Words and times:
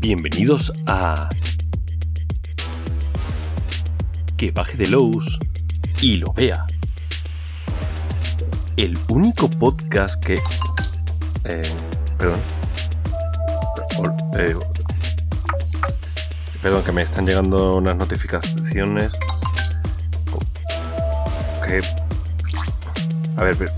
Bienvenidos 0.00 0.72
a... 0.86 1.28
Que 4.38 4.50
baje 4.50 4.78
de 4.78 4.86
Lowe's 4.86 5.38
y 6.00 6.16
lo 6.16 6.32
vea. 6.32 6.66
El 8.78 8.98
único 9.10 9.50
podcast 9.50 10.24
que... 10.24 10.40
Eh, 11.44 11.62
perdón. 12.16 12.40
Eh, 14.38 14.56
perdón, 16.62 16.82
que 16.82 16.92
me 16.92 17.02
están 17.02 17.26
llegando 17.26 17.76
unas 17.76 17.94
notificaciones. 17.94 19.12
Que... 21.66 21.82
A 23.36 23.42
ver, 23.42 23.70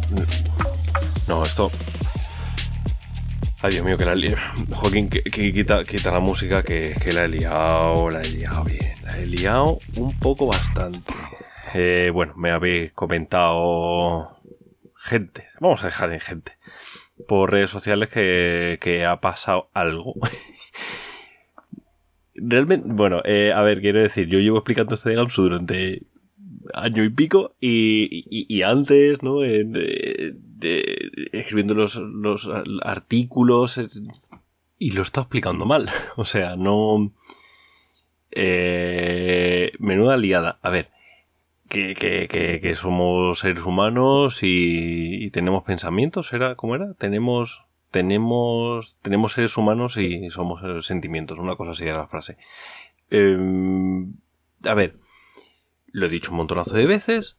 no, 1.27 1.43
esto... 1.43 1.69
Ay, 3.65 3.75
Dios 3.75 3.85
mío, 3.85 3.97
que 3.97 4.05
la 4.05 4.17
liado. 4.17 4.39
Joaquín, 4.71 5.09
que, 5.09 5.23
quita, 5.23 5.85
quita, 5.85 6.11
la 6.11 6.19
música 6.19 6.65
que, 6.65 6.97
que, 7.01 7.13
la 7.13 7.27
he 7.27 7.29
liado, 7.29 8.11
la 8.11 8.21
he 8.21 8.29
liado 8.29 8.65
bien. 8.65 8.93
La 9.05 9.19
he 9.19 9.25
liado 9.25 9.79
un 9.97 10.19
poco 10.19 10.49
bastante. 10.49 11.13
Eh, 11.73 12.11
bueno, 12.13 12.35
me 12.37 12.51
habéis 12.51 12.91
comentado 12.91 14.37
gente, 14.97 15.47
vamos 15.61 15.85
a 15.85 15.87
dejar 15.87 16.13
en 16.13 16.19
gente, 16.19 16.53
por 17.29 17.53
redes 17.53 17.71
sociales 17.71 18.09
que, 18.09 18.79
que 18.81 19.05
ha 19.07 19.21
pasado 19.21 19.71
algo. 19.75 20.15
Realmente, 22.35 22.89
bueno, 22.91 23.23
eh, 23.25 23.53
a 23.55 23.63
ver, 23.63 23.81
quiero 23.81 24.01
decir, 24.01 24.27
yo 24.27 24.41
llevo 24.41 24.59
explicando 24.59 24.95
este 24.95 25.11
de 25.11 25.17
Gamsu 25.17 25.43
durante 25.43 26.03
año 26.75 27.05
y 27.05 27.11
pico 27.11 27.55
y, 27.61 28.63
antes, 28.63 29.23
¿no? 29.23 29.45
Escribiendo 30.63 31.75
los, 31.75 31.97
los, 31.97 32.51
artículos 32.83 33.81
y 34.79 34.93
lo 34.93 35.03
está 35.03 35.23
explicando 35.23 35.67
mal. 35.67 35.89
O 36.17 36.25
sea, 36.25 36.57
no... 36.57 37.13
Eh, 38.31 39.73
menuda 39.79 40.17
liada. 40.17 40.59
A 40.63 40.71
ver, 40.71 40.91
que, 41.69 41.95
que, 41.95 42.61
que, 42.61 42.75
somos 42.75 43.41
seres 43.41 43.63
humanos 43.63 44.39
y, 44.43 45.31
tenemos 45.31 45.63
pensamientos, 45.65 46.33
¿era? 46.33 46.55
¿Cómo 46.57 46.75
era? 46.75 46.95
Tenemos... 46.95 47.65
Tenemos, 47.91 48.97
tenemos 49.03 49.33
seres 49.33 49.55
humanos 49.59 49.99
y 49.99 50.31
somos 50.31 50.87
sentimientos, 50.87 51.39
una 51.39 51.57
cosa 51.57 51.73
así 51.73 51.85
era 51.85 51.99
la 51.99 52.07
frase. 52.07 52.39
Em, 53.11 54.15
a 54.65 54.73
ver, 54.73 54.97
lo 55.93 56.07
he 56.07 56.09
dicho 56.09 56.31
un 56.31 56.39
montonazo 56.39 56.75
de 56.75 56.87
veces. 56.87 57.37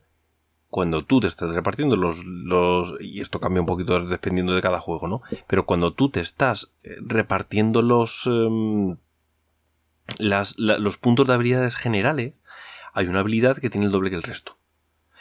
Cuando 0.73 1.05
tú 1.05 1.19
te 1.19 1.27
estás 1.27 1.53
repartiendo 1.53 1.95
los, 1.95 2.25
los. 2.25 2.95
Y 2.99 3.21
esto 3.21 3.39
cambia 3.39 3.61
un 3.61 3.67
poquito 3.67 4.03
dependiendo 4.07 4.55
de 4.55 4.61
cada 4.63 4.79
juego, 4.79 5.07
¿no? 5.07 5.21
Pero 5.45 5.67
cuando 5.67 5.93
tú 5.93 6.09
te 6.09 6.19
estás 6.19 6.71
eh, 6.81 6.95
repartiendo 6.99 7.83
los. 7.83 8.25
Em, 8.25 8.97
las, 10.17 10.57
los 10.57 10.97
puntos 10.97 11.27
de 11.27 11.35
habilidades 11.35 11.75
generales, 11.75 12.33
hay 12.91 13.05
una 13.05 13.19
habilidad 13.19 13.59
que 13.59 13.69
tiene 13.69 13.85
el 13.85 13.91
doble 13.91 14.09
que 14.09 14.15
el 14.15 14.23
resto. 14.23 14.57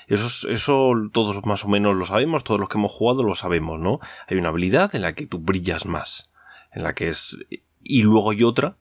Eso, 0.06 0.48
eso 0.48 0.94
todos 1.12 1.44
más 1.44 1.66
o 1.66 1.69
menos 1.69 1.97
lo 1.97 2.06
sabemos, 2.06 2.44
todos 2.44 2.59
los 2.59 2.70
que 2.70 2.78
hemos 2.78 2.92
jugado 2.92 3.22
lo 3.22 3.34
sabemos, 3.34 3.78
¿no? 3.78 4.00
Hay 4.28 4.39
una 4.39 4.48
habilidad 4.48 4.94
en 4.94 5.03
la 5.03 5.12
que 5.12 5.27
tú 5.27 5.39
brillas 5.39 5.84
más, 5.84 6.31
en 6.72 6.83
la 6.83 6.94
que 6.94 7.11
es... 7.11 7.37
Y 7.83 8.05
luego 8.05 8.31
hay 8.31 8.42
otra 8.42 8.77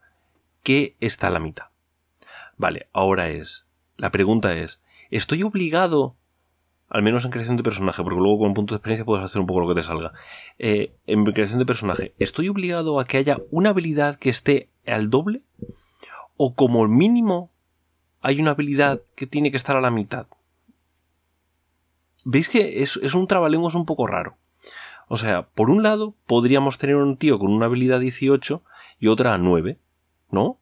que 0.64 0.96
está 1.02 1.28
a 1.28 1.32
la 1.32 1.42
mitad. 1.42 1.66
Vale, 2.56 2.88
ahora 2.94 3.28
es, 3.28 3.66
la 3.98 4.10
pregunta 4.10 4.54
es, 4.54 4.80
¿estoy 5.10 5.44
obligado, 5.44 6.16
al 6.92 7.04
menos 7.04 7.24
en 7.24 7.32
creación 7.32 7.56
de 7.56 7.64
personaje, 7.64 8.04
porque 8.04 8.20
luego 8.20 8.40
con 8.40 8.48
un 8.50 8.54
punto 8.54 8.76
de 8.76 8.78
experiencia 8.78 9.06
puedes 9.06 9.24
hacer 9.24 9.40
un 9.40 9.48
poco 9.48 9.62
lo 9.62 9.68
que 9.70 9.80
te 9.80 9.84
salga, 9.84 10.12
eh, 10.60 10.94
en 11.08 11.24
creación 11.24 11.60
de 11.60 11.66
personaje, 11.66 12.14
¿estoy 12.20 12.50
obligado 12.50 13.00
a 13.00 13.06
que 13.06 13.18
haya 13.18 13.40
una 13.50 13.70
habilidad 13.70 14.20
que 14.20 14.30
esté 14.30 14.70
al 14.86 15.10
doble? 15.10 15.42
¿O 16.36 16.54
como 16.54 16.86
mínimo 16.88 17.50
hay 18.22 18.42
una 18.42 18.52
habilidad 18.52 19.02
que 19.16 19.26
tiene 19.26 19.52
que 19.52 19.58
estar 19.58 19.78
a 19.78 19.82
la 19.82 19.90
mitad? 19.90 20.28
¿Veis 22.26 22.50
que 22.50 22.84
es, 22.84 22.98
es 22.98 23.16
un 23.16 23.26
trabalenguas 23.26 23.74
un 23.74 23.86
poco 23.86 24.06
raro? 24.06 24.36
O 25.08 25.16
sea, 25.16 25.48
por 25.48 25.70
un 25.70 25.84
lado, 25.84 26.14
podríamos 26.28 26.78
tener 26.78 26.98
un 26.98 27.16
tío 27.16 27.40
con 27.40 27.54
una 27.54 27.68
habilidad 27.68 28.02
18 28.02 28.64
y 29.00 29.08
otra 29.08 29.34
a 29.34 29.38
9, 29.38 29.80
¿no? 30.30 30.60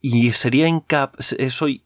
Y 0.00 0.32
sería 0.32 0.68
incap 0.68 1.20
soy 1.20 1.84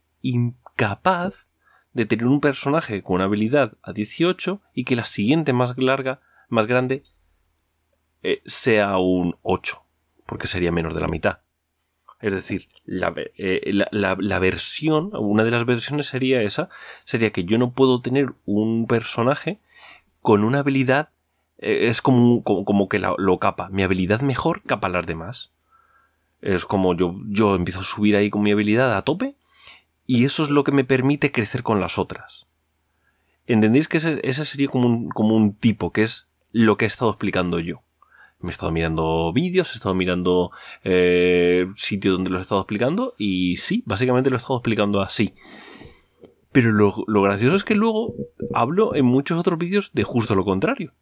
capaz 0.77 1.47
de 1.93 2.07
tener 2.07 2.27
un 2.27 2.41
personaje 2.41 3.03
con 3.03 3.17
una 3.17 3.25
habilidad 3.25 3.77
a 3.83 3.93
18 3.93 4.61
y 4.75 4.85
que 4.85 4.97
la 4.97 5.05
siguiente 5.05 5.53
más 5.53 5.77
larga, 5.77 6.21
más 6.49 6.67
grande, 6.67 7.03
eh, 8.23 8.43
sea 8.47 8.99
un 8.99 9.37
8, 9.43 9.83
porque 10.27 10.47
sería 10.47 10.73
menos 10.73 10.95
de 10.95 11.01
la 11.01 11.09
mitad. 11.09 11.41
Es 12.21 12.35
decir, 12.35 12.69
eh, 12.87 13.61
la, 13.93 14.17
la, 14.19 14.39
versión, 14.39 15.11
una 15.15 15.43
de 15.43 15.51
las 15.51 15.65
versiones 15.65 16.07
sería 16.07 16.43
esa, 16.43 16.69
sería 17.05 17.31
que 17.31 17.45
yo 17.45 17.57
no 17.57 17.73
puedo 17.73 18.03
tener 18.03 18.35
un 18.45 18.87
personaje 18.87 19.59
con 20.21 20.45
una 20.45 20.59
habilidad, 20.59 21.09
eh, 21.59 21.87
es 21.89 22.03
como, 22.03 22.45
como, 22.45 22.89
que 22.91 22.99
lo 22.99 23.39
capa. 23.39 23.71
Mi 23.71 23.83
habilidad 23.83 24.21
mejor 24.21 24.63
capa 24.63 24.91
las 24.91 25.07
demás. 25.07 25.53
Es 26.43 26.67
como 26.67 26.95
yo, 26.95 27.17
yo 27.27 27.55
empiezo 27.55 27.81
a 27.81 27.85
subir 27.85 28.17
ahí 28.17 28.29
con 28.29 28.43
mi 28.43 28.53
habilidad 28.53 28.95
a 28.95 29.03
tope 29.03 29.37
y 30.13 30.25
eso 30.25 30.43
es 30.43 30.51
lo 30.51 30.65
que 30.65 30.73
me 30.73 30.83
permite 30.83 31.31
crecer 31.31 31.63
con 31.63 31.81
las 31.81 31.97
otras. 31.97 32.49
¿Entendéis 33.47 33.87
que 33.87 33.99
ese, 33.99 34.45
sería 34.45 34.67
como 34.67 34.89
un, 34.89 35.09
como 35.09 35.37
un 35.37 35.55
tipo, 35.55 35.93
que 35.93 36.03
es 36.03 36.29
lo 36.51 36.77
que 36.77 36.85
he 36.85 36.89
estado 36.89 37.13
explicando 37.13 37.61
yo? 37.61 37.83
Me 38.41 38.49
he 38.49 38.51
estado 38.51 38.73
mirando 38.73 39.33
vídeos, 39.33 39.71
he 39.71 39.77
estado 39.77 39.95
mirando 39.95 40.51
eh, 40.83 41.69
sitios 41.77 42.15
donde 42.15 42.29
lo 42.29 42.39
he 42.39 42.41
estado 42.41 42.61
explicando 42.61 43.15
y 43.19 43.55
sí, 43.59 43.85
básicamente 43.87 44.31
lo 44.31 44.37
he 44.37 44.39
estado 44.39 44.57
explicando 44.57 45.01
así. 45.01 45.33
Pero 46.51 46.73
lo, 46.73 47.23
gracioso 47.23 47.55
es 47.55 47.63
que 47.63 47.77
luego 47.77 48.13
hablo 48.53 48.97
en 48.97 49.05
muchos 49.05 49.39
otros 49.39 49.61
vídeos 49.61 49.93
de 49.93 50.03
justo 50.03 50.35
lo 50.35 50.45
contrario. 50.45 50.93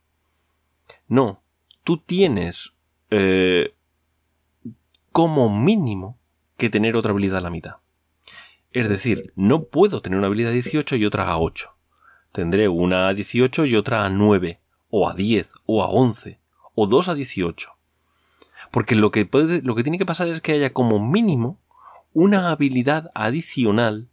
No, 1.08 1.40
tú 1.82 1.96
tienes 1.96 2.74
eh, 3.08 3.72
como 5.12 5.48
mínimo 5.48 6.18
que 6.58 6.68
tener 6.68 6.94
otra 6.94 7.12
habilidad 7.12 7.38
a 7.38 7.40
la 7.40 7.48
mitad. 7.48 7.76
Es 8.72 8.88
decir, 8.88 9.32
no 9.34 9.64
puedo 9.64 10.00
tener 10.00 10.18
una 10.18 10.26
habilidad 10.26 10.50
a 10.50 10.54
18 10.54 10.96
y 10.96 11.06
otra 11.06 11.28
a 11.28 11.38
8. 11.38 11.74
Tendré 12.32 12.68
una 12.68 13.08
a 13.08 13.14
18 13.14 13.66
y 13.66 13.76
otra 13.76 14.04
a 14.04 14.10
9, 14.10 14.60
o 14.90 15.08
a 15.08 15.14
10, 15.14 15.52
o 15.66 15.82
a 15.82 15.88
11, 15.88 16.38
o 16.74 16.86
2 16.86 17.08
a 17.08 17.14
18. 17.14 17.70
Porque 18.70 18.94
lo 18.94 19.10
que, 19.10 19.24
puede, 19.24 19.62
lo 19.62 19.74
que 19.74 19.82
tiene 19.82 19.98
que 19.98 20.06
pasar 20.06 20.28
es 20.28 20.40
que 20.40 20.52
haya 20.52 20.72
como 20.72 20.98
mínimo 20.98 21.58
una 22.12 22.50
habilidad 22.50 23.10
adicional 23.14 24.08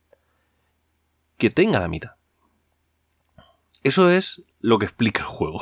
que 1.37 1.49
tenga 1.49 1.79
la 1.79 1.87
mitad. 1.87 2.11
Eso 3.83 4.09
es 4.09 4.43
lo 4.61 4.79
que 4.79 4.85
explica 4.85 5.21
el 5.21 5.27
juego. 5.27 5.61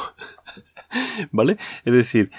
¿Vale? 1.31 1.57
Es 1.83 1.93
decir, 1.93 2.31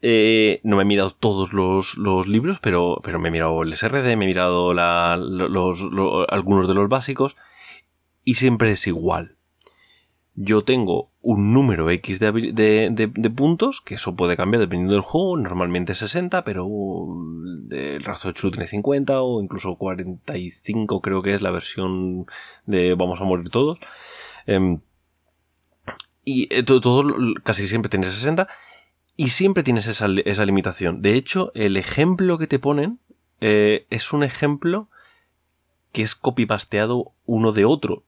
eh, 0.00 0.60
no 0.62 0.76
me 0.76 0.82
he 0.82 0.86
mirado 0.86 1.10
todos 1.10 1.52
los, 1.52 1.96
libros, 2.28 2.58
pero, 2.60 3.00
pero 3.02 3.18
me 3.18 3.28
he 3.28 3.32
mirado 3.32 3.62
el 3.62 3.76
SRD, 3.76 4.16
me 4.16 4.24
he 4.24 4.28
mirado 4.28 4.72
los, 4.72 5.80
algunos 6.28 6.68
de 6.68 6.74
los 6.74 6.88
básicos 6.88 7.36
y 8.24 8.34
siempre 8.34 8.72
es 8.72 8.86
igual. 8.86 9.36
Yo 10.40 10.62
tengo 10.62 11.10
un 11.20 11.52
número 11.52 11.90
X 11.90 12.20
de, 12.20 13.32
puntos, 13.34 13.80
que 13.80 13.96
eso 13.96 14.14
puede 14.14 14.36
cambiar 14.36 14.60
dependiendo 14.60 14.94
del 14.94 15.02
juego, 15.02 15.36
normalmente 15.36 15.96
60, 15.96 16.44
pero 16.44 16.68
el 17.70 18.02
rastro 18.04 18.30
de 18.30 18.38
Chulu 18.38 18.52
tiene 18.52 18.68
50 18.68 19.20
o 19.20 19.42
incluso 19.42 19.74
45 19.74 21.00
creo 21.00 21.22
que 21.22 21.34
es 21.34 21.42
la 21.42 21.50
versión 21.50 22.26
de 22.66 22.94
Vamos 22.94 23.20
a 23.20 23.24
morir 23.24 23.50
todos. 23.50 23.78
Em, 24.46 24.80
y 26.24 26.46
eh, 26.54 26.62
todo, 26.62 26.80
todo, 26.80 27.34
casi 27.42 27.66
siempre 27.66 27.88
tiene 27.88 28.08
60 28.08 28.46
y 29.20 29.30
siempre 29.30 29.64
tienes 29.64 29.88
esa, 29.88 30.06
limitación. 30.06 31.02
De 31.02 31.14
hecho, 31.14 31.50
el 31.56 31.76
ejemplo 31.76 32.38
que 32.38 32.46
te 32.46 32.60
ponen 32.60 33.00
eh, 33.40 33.84
es 33.90 34.12
un 34.12 34.22
ejemplo 34.22 34.86
que 35.90 36.02
es 36.02 36.14
copy-pasteado 36.14 37.10
uno 37.26 37.50
de 37.50 37.64
otro. 37.64 38.04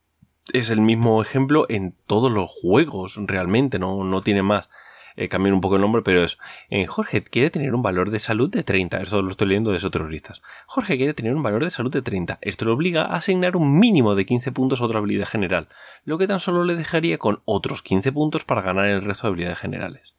Es 0.53 0.71
el 0.71 0.81
mismo 0.81 1.21
ejemplo 1.21 1.67
en 1.69 1.97
todos 2.07 2.31
los 2.31 2.49
juegos, 2.49 3.17
realmente, 3.19 3.81
no, 3.81 4.05
no 4.05 4.21
tiene 4.21 4.43
más. 4.43 4.71
Eh, 5.17 5.29
cambiar 5.29 5.53
un 5.53 5.61
poco 5.61 5.75
el 5.75 5.81
nombre, 5.81 6.03
pero 6.03 6.23
es. 6.23 6.39
En 6.69 6.87
Jorge 6.87 7.25
quiere 7.25 7.51
tener 7.51 7.75
un 7.75 7.83
valor 7.83 8.13
de 8.13 8.21
salud 8.21 8.49
de 8.49 8.63
30. 8.63 9.01
Esto 9.01 9.21
lo 9.21 9.33
estoy 9.33 9.49
leyendo 9.49 9.73
de 9.73 9.79
esos 9.79 9.91
terroristas. 9.91 10.43
Jorge 10.67 10.97
quiere 10.97 11.13
tener 11.13 11.35
un 11.35 11.43
valor 11.43 11.65
de 11.65 11.71
salud 11.71 11.91
de 11.91 12.03
30. 12.03 12.39
Esto 12.41 12.67
le 12.67 12.71
obliga 12.71 13.03
a 13.03 13.17
asignar 13.17 13.57
un 13.57 13.81
mínimo 13.81 14.15
de 14.15 14.27
15 14.27 14.53
puntos 14.53 14.81
a 14.81 14.85
otra 14.85 15.01
habilidad 15.01 15.27
general, 15.27 15.67
lo 16.05 16.19
que 16.19 16.29
tan 16.29 16.39
solo 16.39 16.63
le 16.63 16.77
dejaría 16.77 17.19
con 17.19 17.41
otros 17.47 17.83
15 17.83 18.13
puntos 18.13 18.45
para 18.45 18.63
ganar 18.63 18.87
el 18.87 19.03
resto 19.03 19.27
de 19.27 19.31
habilidades 19.31 19.59
generales. 19.59 20.15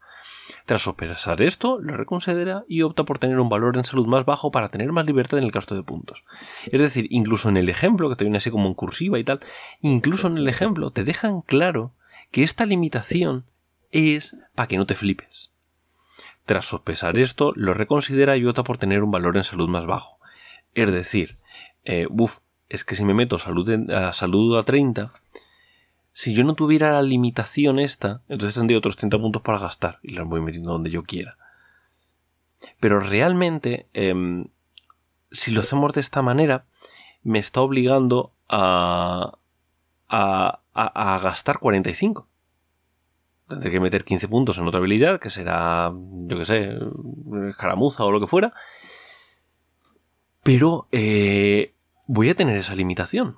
Tras 0.71 0.83
sopesar 0.83 1.41
esto, 1.41 1.79
lo 1.81 1.97
reconsidera 1.97 2.63
y 2.65 2.83
opta 2.83 3.03
por 3.03 3.19
tener 3.19 3.41
un 3.41 3.50
valor 3.50 3.75
en 3.75 3.83
salud 3.83 4.07
más 4.07 4.23
bajo 4.23 4.51
para 4.51 4.69
tener 4.69 4.94
más 4.94 5.06
libertad 5.06 5.38
en 5.38 5.44
el 5.44 5.51
gasto 5.51 5.75
de 5.75 5.83
puntos. 5.83 6.23
Es 6.63 6.79
decir, 6.79 7.07
incluso 7.09 7.50
en 7.50 7.57
el 7.57 7.68
ejemplo, 7.68 8.07
que 8.07 8.15
te 8.15 8.23
viene 8.23 8.38
así 8.38 8.51
como 8.51 8.69
en 8.69 8.73
cursiva 8.73 9.19
y 9.19 9.25
tal, 9.25 9.41
incluso 9.81 10.27
en 10.27 10.38
el 10.38 10.47
ejemplo 10.47 10.91
te 10.91 11.03
dejan 11.03 11.41
claro 11.41 11.91
que 12.31 12.44
esta 12.44 12.65
limitación 12.65 13.44
es 13.91 14.38
para 14.56 14.68
que 14.68 14.77
no 14.77 14.85
te 14.85 14.95
flipes. 14.95 15.51
tras 16.45 16.68
sospesar 16.68 17.19
esto, 17.19 17.51
lo 17.57 17.73
reconsidera 17.73 18.38
y 18.38 18.45
opta 18.45 18.63
por 18.63 18.77
tener 18.77 19.03
un 19.03 19.12
valor 19.12 19.35
en 19.35 19.44
salud 19.44 19.68
más 19.68 19.85
bajo. 19.85 20.19
Es 20.73 20.89
decir, 20.89 21.35
eh, 21.83 22.07
es 22.69 22.85
que 22.85 22.95
si 22.95 23.03
me 23.03 23.13
meto 23.13 23.38
salud 23.38 23.69
a 23.91 24.13
salud 24.13 24.57
a 24.57 24.63
30, 24.63 25.12
si 26.13 26.34
yo 26.34 26.44
no 26.44 26.56
tuviera 26.56 26.92
la 26.92 27.02
limitación 27.02 27.80
esta, 27.80 28.22
entonces 28.28 28.56
tendría 28.56 28.78
otros 28.78 28.98
30 28.98 29.18
puntos 29.18 29.42
para 29.42 29.60
gastar 29.60 30.00
y 30.04 30.12
los 30.12 30.28
voy 30.28 30.42
metiendo 30.42 30.72
donde 30.72 30.90
yo 30.90 31.04
quiera. 31.04 31.38
Pero 32.80 33.00
realmente, 33.00 33.88
em, 33.94 34.46
si 35.31 35.52
lo 35.52 35.62
hacemos 35.62 35.94
de 35.94 36.02
esta 36.02 36.22
manera, 36.22 36.66
me 37.24 37.40
está 37.40 37.62
obligando 37.62 38.34
a, 38.50 39.38
a, 40.10 40.62
a, 40.74 41.19
gastar 41.19 41.60
45. 41.60 42.28
Tendré 43.48 43.72
que 43.72 43.80
meter 43.80 44.04
15 44.04 44.28
puntos 44.28 44.57
en 44.57 44.68
otra 44.68 44.80
habilidad, 44.80 45.19
que 45.19 45.30
será, 45.30 45.94
yo 45.94 46.38
que 46.38 46.46
sé, 46.46 46.78
escaramuza 47.50 48.04
o 48.04 48.12
lo 48.12 48.19
que 48.19 48.28
fuera. 48.28 48.54
Pero 50.44 50.88
eh, 50.92 51.74
voy 52.07 52.30
a 52.30 52.36
tener 52.36 52.57
esa 52.57 52.75
limitación. 52.75 53.36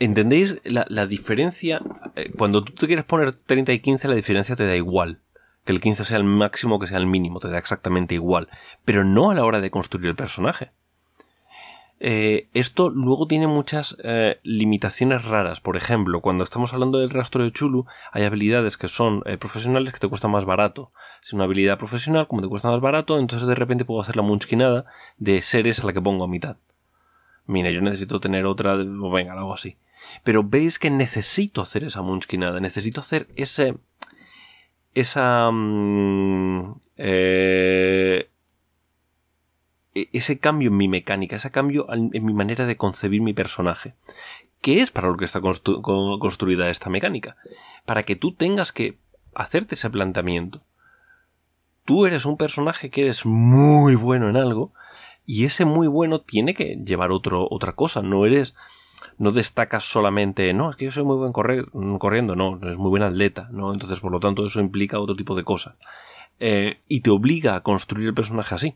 ¿Entendéis 0.00 0.60
la, 0.64 1.06
diferencia? 1.06 1.80
Eh, 2.14 2.30
cuando 2.36 2.62
tú 2.62 2.72
te 2.72 2.86
quieres 2.86 3.04
poner 3.04 3.32
30 3.32 3.72
y 3.72 3.80
15, 3.80 4.06
la 4.08 4.14
diferencia 4.14 4.54
te 4.54 4.66
da 4.66 4.76
igual. 4.76 5.20
Que 5.64 5.72
el 5.72 5.80
15 5.80 6.04
sea 6.04 6.18
el 6.18 6.24
máximo, 6.24 6.78
que 6.78 6.86
sea 6.86 6.98
el 6.98 7.06
mínimo, 7.06 7.40
te 7.40 7.50
da 7.50 7.58
exactamente 7.58 8.14
igual. 8.14 8.48
Pero 8.84 9.04
no 9.04 9.30
a 9.30 9.34
la 9.34 9.44
hora 9.44 9.60
de 9.60 9.72
construir 9.72 10.06
el 10.06 10.14
personaje. 10.14 10.70
Eh, 12.00 12.48
esto 12.54 12.90
luego 12.90 13.26
tiene 13.26 13.48
muchas 13.48 13.96
eh, 14.04 14.38
limitaciones 14.44 15.24
raras. 15.24 15.60
Por 15.60 15.76
ejemplo, 15.76 16.20
cuando 16.20 16.44
estamos 16.44 16.72
hablando 16.72 17.00
del 17.00 17.10
rastro 17.10 17.42
de 17.42 17.50
Chulu, 17.50 17.86
hay 18.12 18.22
habilidades 18.22 18.76
que 18.76 18.86
son 18.86 19.22
profesionales 19.40 19.92
que 19.92 19.98
te 19.98 20.08
cuestan 20.08 20.30
más 20.30 20.44
barato. 20.44 20.92
Si 21.22 21.34
una 21.34 21.44
habilidad 21.44 21.76
profesional, 21.76 22.28
como 22.28 22.40
te 22.40 22.48
cuesta 22.48 22.70
más 22.70 22.80
barato, 22.80 23.18
entonces 23.18 23.48
de 23.48 23.56
repente 23.56 23.84
puedo 23.84 24.00
hacer 24.00 24.14
la 24.14 24.22
munchkinada 24.22 24.84
de 25.16 25.42
seres 25.42 25.80
a 25.80 25.86
la 25.86 25.92
que 25.92 26.00
pongo 26.00 26.22
a 26.22 26.28
mitad. 26.28 26.56
Mira, 27.48 27.70
yo 27.70 27.80
necesito 27.80 28.20
tener 28.20 28.44
otra, 28.44 28.74
o 28.74 29.10
venga, 29.10 29.32
algo 29.32 29.54
así. 29.54 29.78
Pero 30.22 30.44
veis 30.44 30.78
que 30.78 30.90
necesito 30.90 31.62
hacer 31.62 31.82
esa 31.82 32.02
munchkinada, 32.02 32.60
necesito 32.60 33.00
hacer 33.00 33.26
ese. 33.36 33.74
esa. 34.92 35.50
Mm, 35.50 36.74
eh, 36.98 38.28
e-, 39.94 40.10
ese 40.12 40.38
cambio 40.38 40.68
en 40.68 40.76
mi 40.76 40.88
mecánica, 40.88 41.36
ese 41.36 41.50
cambio 41.50 41.86
en 41.90 42.24
mi 42.24 42.34
manera 42.34 42.66
de 42.66 42.76
concebir 42.76 43.22
mi 43.22 43.32
personaje. 43.32 43.94
¿Qué 44.60 44.82
es 44.82 44.90
para 44.90 45.08
lo 45.08 45.16
que 45.16 45.24
está 45.24 45.40
construida 45.40 46.68
esta 46.68 46.90
mecánica? 46.90 47.36
Para 47.86 48.02
que 48.02 48.14
tú 48.14 48.34
tengas 48.34 48.72
que 48.72 48.98
hacerte 49.34 49.74
ese 49.74 49.88
planteamiento. 49.88 50.60
Tú 51.86 52.04
eres 52.04 52.26
un 52.26 52.36
personaje 52.36 52.90
que 52.90 53.02
eres 53.02 53.24
muy 53.24 53.94
bueno 53.94 54.28
en 54.28 54.36
algo 54.36 54.74
y 55.28 55.44
ese 55.44 55.66
muy 55.66 55.88
bueno 55.88 56.22
tiene 56.22 56.54
que 56.54 56.78
llevar 56.82 57.12
otro, 57.12 57.46
otra 57.50 57.72
cosa. 57.72 58.00
No 58.00 58.24
eres 58.24 58.54
no 59.18 59.30
destacas 59.30 59.84
solamente, 59.84 60.54
no, 60.54 60.70
es 60.70 60.76
que 60.76 60.86
yo 60.86 60.90
soy 60.90 61.04
muy 61.04 61.16
buen 61.16 61.32
corriendo, 61.32 62.34
no, 62.34 62.58
es 62.66 62.78
muy 62.78 62.88
buen 62.88 63.02
atleta, 63.02 63.48
¿no? 63.52 63.74
Entonces, 63.74 64.00
por 64.00 64.10
lo 64.10 64.20
tanto, 64.20 64.46
eso 64.46 64.58
implica 64.58 64.98
otro 64.98 65.14
tipo 65.14 65.34
de 65.34 65.44
cosas. 65.44 65.74
Eh, 66.40 66.80
y 66.88 67.02
te 67.02 67.10
obliga 67.10 67.56
a 67.56 67.62
construir 67.62 68.08
el 68.08 68.14
personaje 68.14 68.54
así. 68.54 68.74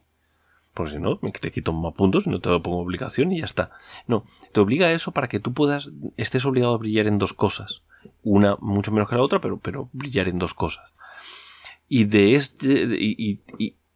Porque 0.75 0.93
si 0.93 0.99
no, 0.99 1.19
te 1.19 1.50
quito 1.50 1.72
más 1.72 1.94
puntos 1.94 2.26
y 2.26 2.31
no 2.31 2.40
te 2.40 2.50
pongo 2.60 2.81
obligación 2.81 3.32
y 3.32 3.38
ya 3.38 3.46
está. 3.46 3.70
No, 4.06 4.26
te 4.52 4.60
obliga 4.60 4.88
a 4.88 4.93
eso 4.93 5.12
para 5.12 5.28
que 5.28 5.40
tú 5.40 5.54
puedas, 5.54 5.90
estés 6.19 6.44
obligado 6.44 6.75
a 6.75 6.78
brillar 6.78 7.06
en 7.06 7.19
dos 7.19 7.32
cosas. 7.32 7.82
Una 8.22 8.56
mucho 8.60 8.93
menos 8.93 9.08
que 9.08 9.16
la 9.16 9.22
otra, 9.22 9.40
pero, 9.40 9.56
pero 9.58 9.88
brillar 9.94 10.28
en 10.28 10.38
dos 10.38 10.52
cosas. 10.52 10.84
Y 11.88 12.04
de 12.04 12.34
este, 12.34 12.69
y, 12.69 13.40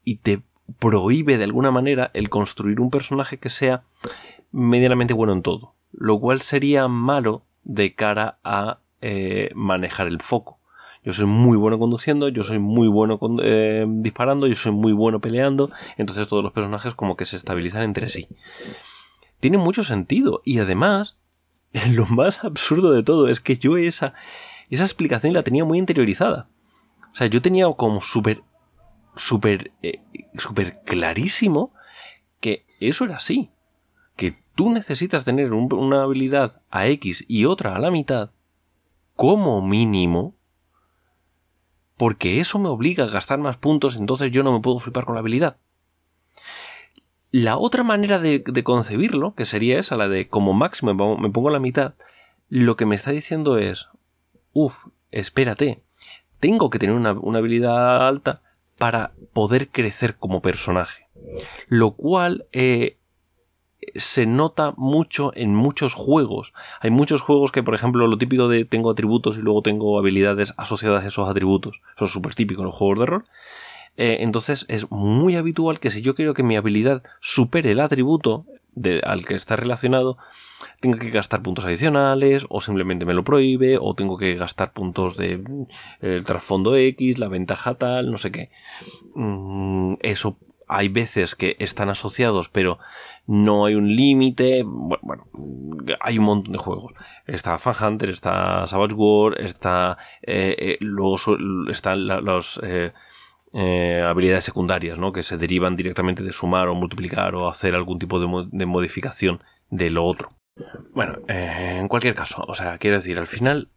y 0.05 0.17
te 0.17 0.43
prohíbe 0.79 1.39
de 1.39 1.45
alguna 1.45 1.71
manera 1.71 2.11
el 2.15 2.29
construir 2.29 2.81
un 2.81 2.91
personaje 2.91 3.39
que 3.39 3.51
sea 3.51 3.85
medianamente 4.53 5.15
bueno 5.15 5.33
en 5.33 5.43
todo 5.43 5.77
lo 5.97 6.21
cual 6.21 6.43
sería 6.43 6.89
malo 6.89 7.43
de 7.65 7.95
cara 7.95 8.39
a 8.45 8.79
eh, 9.01 9.51
manejar 9.55 10.07
el 10.07 10.21
foco. 10.21 10.59
Yo 11.03 11.13
soy 11.13 11.27
muy 11.27 11.57
bueno 11.57 11.79
conduciendo, 11.79 12.29
yo 12.29 12.43
soy 12.43 12.59
muy 12.59 12.89
bueno 12.89 13.19
eh, 13.43 13.87
disparando, 13.89 14.47
yo 14.47 14.57
soy 14.57 14.73
muy 14.73 14.93
bueno 14.93 15.21
peleando, 15.21 15.71
entonces 15.97 16.29
todos 16.29 16.43
los 16.43 16.53
personajes 16.53 16.95
como 16.95 17.17
que 17.17 17.25
se 17.25 17.37
estabilizan 17.37 17.83
entre 17.83 18.09
sí. 18.09 18.29
Tiene 19.41 19.59
mucho 19.59 19.85
sentido 19.85 20.43
y 20.45 20.59
además, 20.59 21.19
lo 21.95 22.07
más 22.07 22.45
absurdo 22.45 22.93
de 22.93 23.03
todo 23.03 23.29
es 23.29 23.41
que 23.41 23.57
yo 23.57 23.77
esa, 23.77 24.15
esa 24.69 24.85
explicación 24.85 25.33
la 25.33 25.45
tenía 25.45 25.65
muy 25.65 25.79
interiorizada. 25.79 26.49
O 27.13 27.17
sea, 27.17 27.29
yo 27.29 27.41
tenía 27.41 27.67
como 27.77 28.01
súper, 28.01 28.43
súper, 29.17 29.73
eh, 29.83 30.03
súper 30.39 30.81
clarísimo 30.85 31.73
que 32.41 32.67
eso 32.81 33.05
era 33.05 33.17
así 33.17 33.51
tú 34.57 34.71
necesitas 34.71 35.25
tener 35.25 35.53
una 35.53 36.03
habilidad 36.03 36.61
a 36.71 36.89
X 36.89 37.25
y 37.29 37.45
otra 37.45 37.77
a 37.77 37.79
la 37.79 37.93
mitad, 37.93 38.31
como 39.15 39.63
mínimo, 39.63 40.35
porque 41.97 42.41
eso 42.41 42.59
me 42.59 42.69
obliga 42.69 43.05
a 43.05 43.09
gastar 43.09 43.39
más 43.39 43.59
puntos, 43.59 43.97
entonces 43.97 44.33
yo 44.33 44.43
no 44.43 44.53
me 44.53 44.61
puedo 44.61 44.81
flipar 44.81 45.05
con 45.05 45.15
la 45.15 45.21
habilidad. 45.21 45.59
La 47.31 47.59
otra 47.59 47.83
manera 47.83 48.19
de, 48.19 48.43
concebirlo, 48.65 49.35
que 49.35 49.45
sería 49.45 49.79
esa, 49.79 49.97
la 49.97 50.09
de 50.09 50.27
como 50.29 50.55
máximo 50.55 50.95
me 51.19 51.31
pongo, 51.31 51.49
a 51.51 51.53
la 51.53 51.61
mitad, 51.61 51.95
lo 52.49 52.77
que 52.77 52.87
me 52.87 52.97
está 52.97 53.11
diciendo 53.11 53.59
es, 53.59 53.89
uff, 54.55 54.87
espérate, 55.11 55.83
tengo 56.41 56.71
que 56.71 56.79
tener 56.79 56.95
una, 56.95 57.11
habilidad 57.11 58.07
alta 58.09 58.43
para 58.79 59.13
poder 59.33 59.69
crecer 59.69 60.17
como 60.17 60.43
personaje. 60.43 61.09
Lo 61.69 61.93
cual 61.93 62.47
eh, 62.53 62.97
se 63.95 64.27
nota 64.27 64.75
mucho 64.77 65.33
en 65.35 65.55
muchos 65.55 65.95
juegos. 65.95 66.53
Hay 66.81 66.91
muchos 66.91 67.21
juegos 67.21 67.53
que, 67.53 67.63
por 67.63 67.75
ejemplo, 67.75 68.07
lo 68.07 68.19
típico 68.19 68.49
de 68.49 68.65
tengo 68.65 68.91
atributos 68.91 69.37
y 69.37 69.41
luego 69.41 69.63
tengo 69.63 69.99
habilidades 69.99 70.55
asociadas 70.57 71.05
a 71.05 71.09
esos 71.09 71.29
atributos. 71.29 71.81
Eso 71.97 72.07
es 72.07 72.11
súper 72.11 72.35
típico 72.35 72.63
en 72.63 72.67
los 72.67 72.75
juegos 72.75 72.99
de 72.99 73.07
rol. 73.07 73.25
Eh, 73.97 74.19
entonces 74.21 74.67
es 74.69 74.91
muy 74.91 75.37
habitual 75.37 75.81
que 75.81 75.91
si 75.91 76.03
yo 76.03 76.15
quiero 76.15 76.35
que 76.35 76.43
mi 76.43 76.57
habilidad 76.57 77.03
supere 77.21 77.71
el 77.71 77.81
atributo 77.81 78.45
al 79.05 79.27
que 79.27 79.35
está 79.35 79.57
relacionado, 79.57 80.19
tenga 80.81 80.99
que 80.99 81.11
gastar 81.11 81.43
puntos 81.43 81.65
adicionales 81.65 82.47
o 82.49 82.61
simplemente 82.61 83.05
me 83.05 83.15
lo 83.15 83.25
prohíbe 83.25 83.79
o 83.81 83.95
tengo 83.95 84.19
que 84.19 84.35
gastar 84.35 84.73
puntos 84.73 85.17
de 85.17 85.43
el 86.01 86.25
trasfondo 86.25 86.77
X, 86.77 87.19
la 87.19 87.29
ventaja 87.29 87.75
tal, 87.75 88.11
no 88.11 88.19
sé 88.19 88.31
qué. 88.31 88.51
Mm, 89.15 89.95
eso 90.01 90.39
hay 90.69 90.89
veces 90.89 91.35
que 91.35 91.57
están 91.61 91.91
asociados, 91.91 92.49
pero 92.49 92.79
no 93.27 93.67
hay 93.67 93.75
un 93.77 93.95
límite. 93.95 94.63
Bueno, 94.65 95.27
hay 96.01 96.19
un 96.19 96.25
montón 96.25 96.53
de 96.53 96.59
juegos. 96.59 96.93
Está 97.27 97.59
Fan 97.59 97.93
Hunter, 97.93 98.11
está 98.11 98.67
Savage 98.67 98.95
War, 98.95 99.41
está. 99.41 99.97
Eh, 100.23 100.57
eh, 100.59 100.77
luego 100.81 101.17
están 101.71 102.07
las 102.07 102.61
eh, 102.63 102.93
habilidades 104.05 104.45
secundarias, 104.45 104.99
¿no? 104.99 105.13
Que 105.13 105.23
se 105.23 105.39
derivan 105.39 105.77
directamente 105.77 106.23
de 106.23 106.33
sumar 106.33 106.69
o 106.69 106.75
multiplicar 106.75 107.35
o 107.35 107.49
hacer 107.49 107.75
algún 107.75 107.99
tipo 107.99 108.21
de, 108.21 108.67
modificación 108.67 109.41
de 109.71 109.91
lo 109.91 110.05
otro. 110.05 110.29
Bueno, 110.95 111.19
en 111.29 111.89
cualquier 111.89 112.15
caso, 112.15 112.45
o 112.47 112.55
sea, 112.55 112.79
quiero 112.79 112.97
decir, 112.97 113.19
al 113.19 113.27
final. 113.27 113.71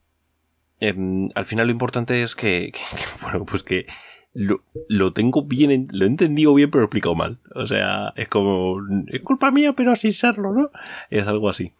Em, 0.82 1.28
al 1.36 1.46
final 1.46 1.68
lo 1.68 1.74
importante 1.74 2.24
es 2.24 2.36
que 2.36 2.72
bueno, 3.22 3.46
pues 3.46 3.64
que 3.64 3.86
lo, 4.34 5.14
tengo 5.14 5.44
bien, 5.44 5.88
lo 5.92 6.06
he 6.06 6.08
entendido 6.08 6.54
bien, 6.54 6.70
pero 6.70 6.82
lo 6.82 6.86
he 6.86 6.88
explicado 6.88 7.16
mal. 7.16 7.40
O 7.56 7.68
sea, 7.68 8.14
es 8.16 8.28
como, 8.28 8.78
es 9.08 9.22
culpa 9.22 9.52
mía, 9.52 9.74
pero 9.74 9.96
sin 9.96 10.14
serlo, 10.14 10.54
¿no? 10.54 10.72
Es 11.10 11.28
algo 11.28 11.50
así. 11.50 11.74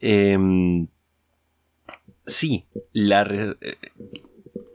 Em, 0.00 0.88
sí, 2.26 2.66
la, 2.92 3.22
eh, 3.22 3.76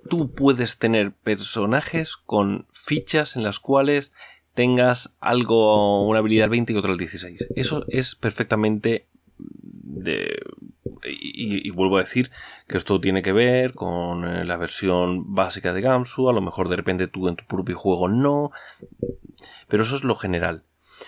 tú 0.10 0.31
puedes 0.31 0.77
tener 0.77 1.12
personajes 1.12 2.17
con 2.17 2.65
fichas 2.72 3.36
en 3.36 3.43
las 3.43 3.60
cuales 3.60 4.13
tengas 4.53 5.15
algo, 5.19 6.07
una 6.07 6.19
habilidad 6.19 6.50
20 6.50 6.74
y 6.74 6.75
otra 6.75 6.91
al 6.91 6.98
16. 6.98 7.48
Eso 7.55 7.86
es 7.88 8.15
perfectamente 8.15 9.07
de, 9.38 10.39
y, 11.03 11.69
vuelvo 11.72 11.98
a 11.98 12.01
decir 12.01 12.31
que 12.67 12.77
esto 12.77 13.00
tiene 13.00 13.22
que 13.22 13.33
ver 13.33 13.74
con 13.74 14.25
eh, 14.25 14.45
la 14.45 14.57
versión 14.57 15.33
básica 15.33 15.74
de 15.74 15.81
Gamsu, 15.81 16.29
a 16.29 16.33
lo 16.33 16.41
mejor 16.41 16.69
de 16.69 16.75
repente 16.75 17.07
tú 17.07 17.27
en 17.27 17.36
tu 17.36 17.45
propio 17.45 17.77
juego 17.77 18.07
no, 18.07 18.51
pero 19.67 19.83
eso 19.83 19.95
es 19.95 20.03
lo 20.03 20.15
general, 20.15 20.63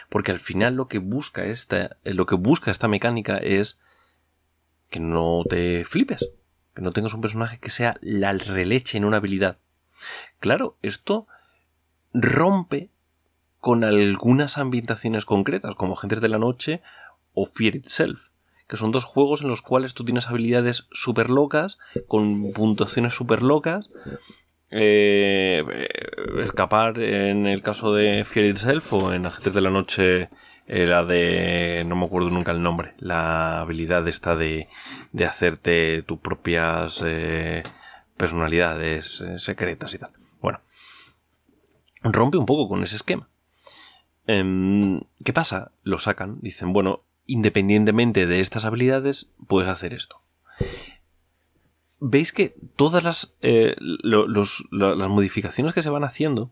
porque 0.10 0.32
al 0.32 0.40
final 0.40 0.76
lo 0.76 0.88
que 0.88 1.00
busca 1.00 1.46
esta, 1.46 1.98
eh, 2.04 2.14
lo 2.14 2.26
que 2.26 2.36
busca 2.36 2.72
esta 2.72 2.88
mecánica 2.88 3.38
es 3.38 3.80
que 4.90 5.00
no 5.00 5.44
te 5.48 5.86
flipes, 5.86 6.30
que 6.76 6.82
no 6.82 6.92
tengas 6.92 7.14
un 7.14 7.22
personaje 7.22 7.58
que 7.60 7.70
sea 7.70 7.96
la 8.02 8.34
releche 8.34 8.98
en 8.98 9.06
una 9.06 9.18
habilidad. 9.18 9.58
Claro, 10.40 10.78
esto 10.82 11.28
rompe 12.14 12.90
con 13.60 13.84
algunas 13.84 14.58
ambientaciones 14.58 15.26
concretas, 15.26 15.74
como 15.76 15.96
Gentes 15.96 16.22
de 16.22 16.30
la 16.30 16.38
Noche 16.38 16.82
o 17.34 17.46
Fear 17.46 17.78
Itself 17.78 18.30
que 18.68 18.78
son 18.78 18.92
dos 18.92 19.04
juegos 19.04 19.42
en 19.42 19.48
los 19.48 19.62
cuales 19.62 19.94
tú 19.94 20.04
tienes 20.06 20.28
habilidades 20.28 20.88
súper 20.92 21.30
locas, 21.30 21.78
con 22.08 22.52
puntuaciones 22.54 23.14
súper 23.14 23.44
locas, 23.44 23.92
eh, 24.72 25.64
escapar 26.42 27.00
en 27.00 27.46
el 27.46 27.62
caso 27.62 27.94
de 27.94 28.26
Fear 28.26 28.48
Itself 28.48 28.94
o 28.94 29.14
en 29.14 29.26
Agentes 29.26 29.54
de 29.54 29.62
la 29.62 29.70
Noche 29.70 30.30
era 30.68 31.06
de 31.06 31.84
no 31.86 31.96
me 31.96 32.06
acuerdo 32.06 32.30
nunca 32.30 32.52
el 32.52 32.64
nombre 32.64 32.94
la 32.98 33.60
habilidad 33.60 34.08
esta 34.08 34.36
de, 34.36 34.68
de 35.12 35.26
hacerte 35.26 36.04
tus 36.04 36.20
propias 36.20 37.04
eh, 37.06 37.64
personalidades 38.18 39.22
eh, 39.22 39.40
secretas 39.40 39.94
y 39.94 40.00
tal. 40.00 40.12
Bueno 40.42 40.62
rompe 42.04 42.38
un 42.38 42.46
poco 42.46 42.68
con 42.68 42.84
ese 42.84 42.96
esquema. 42.96 43.30
Em, 44.28 45.02
¿qué 45.24 45.34
pasa? 45.34 45.72
lo 45.84 46.00
sacan 46.00 46.40
dicen 46.42 46.74
bueno 46.74 47.04
independientemente 47.28 48.26
de 48.26 48.42
estas 48.42 48.66
habilidades 48.66 49.28
puedes 49.48 49.70
hacer 49.70 49.94
esto 49.94 50.22
veis 52.00 52.32
que 52.32 52.56
todas 52.76 53.04
las, 53.04 53.36
eh, 53.42 53.76
las 53.80 55.10
modificaciones 55.10 55.74
que 55.74 55.82
se 55.82 55.90
van 55.90 56.04
haciendo 56.04 56.52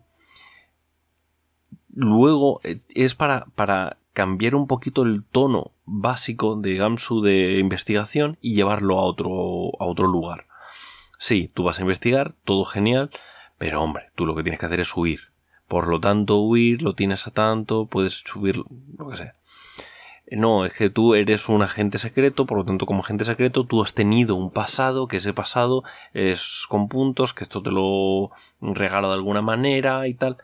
luego 1.94 2.60
es 2.94 3.14
para, 3.14 3.46
para 3.54 3.96
cambiar 4.12 4.54
un 4.54 4.66
poquito 4.66 5.02
el 5.02 5.24
tono 5.24 5.72
básico 5.84 6.56
de 6.56 6.76
Gamsu 6.76 7.20
de 7.20 7.58
investigación 7.58 8.38
y 8.40 8.54
llevarlo 8.54 8.98
a 8.98 9.02
otro, 9.02 9.28
a 9.78 9.84
otro 9.84 10.06
lugar. 10.06 10.46
Sí, 11.18 11.50
tú 11.52 11.64
vas 11.64 11.78
a 11.78 11.82
investigar, 11.82 12.34
todo 12.44 12.64
genial, 12.64 13.10
pero 13.58 13.82
hombre, 13.82 14.10
tú 14.14 14.26
lo 14.26 14.34
que 14.34 14.42
tienes 14.42 14.60
que 14.60 14.66
hacer 14.66 14.80
es 14.80 14.96
huir. 14.96 15.32
Por 15.68 15.88
lo 15.88 16.00
tanto, 16.00 16.38
huir 16.38 16.82
lo 16.82 16.94
tienes 16.94 17.26
a 17.26 17.30
tanto, 17.30 17.86
puedes 17.86 18.22
subir 18.24 18.62
lo 18.98 19.08
que 19.08 19.16
sea. 19.16 19.34
No, 20.30 20.64
es 20.64 20.72
que 20.72 20.90
tú 20.90 21.14
eres 21.14 21.48
un 21.48 21.62
agente 21.62 21.98
secreto, 21.98 22.46
por 22.46 22.58
lo 22.58 22.64
tanto, 22.64 22.86
como 22.86 23.02
agente 23.02 23.24
secreto, 23.24 23.64
tú 23.64 23.82
has 23.82 23.94
tenido 23.94 24.36
un 24.36 24.50
pasado, 24.50 25.06
que 25.06 25.18
ese 25.18 25.34
pasado 25.34 25.84
es 26.12 26.64
con 26.68 26.88
puntos, 26.88 27.34
que 27.34 27.44
esto 27.44 27.62
te 27.62 27.70
lo 27.70 28.30
regalo 28.60 29.08
de 29.08 29.14
alguna 29.14 29.42
manera 29.42 30.08
y 30.08 30.14
tal 30.14 30.38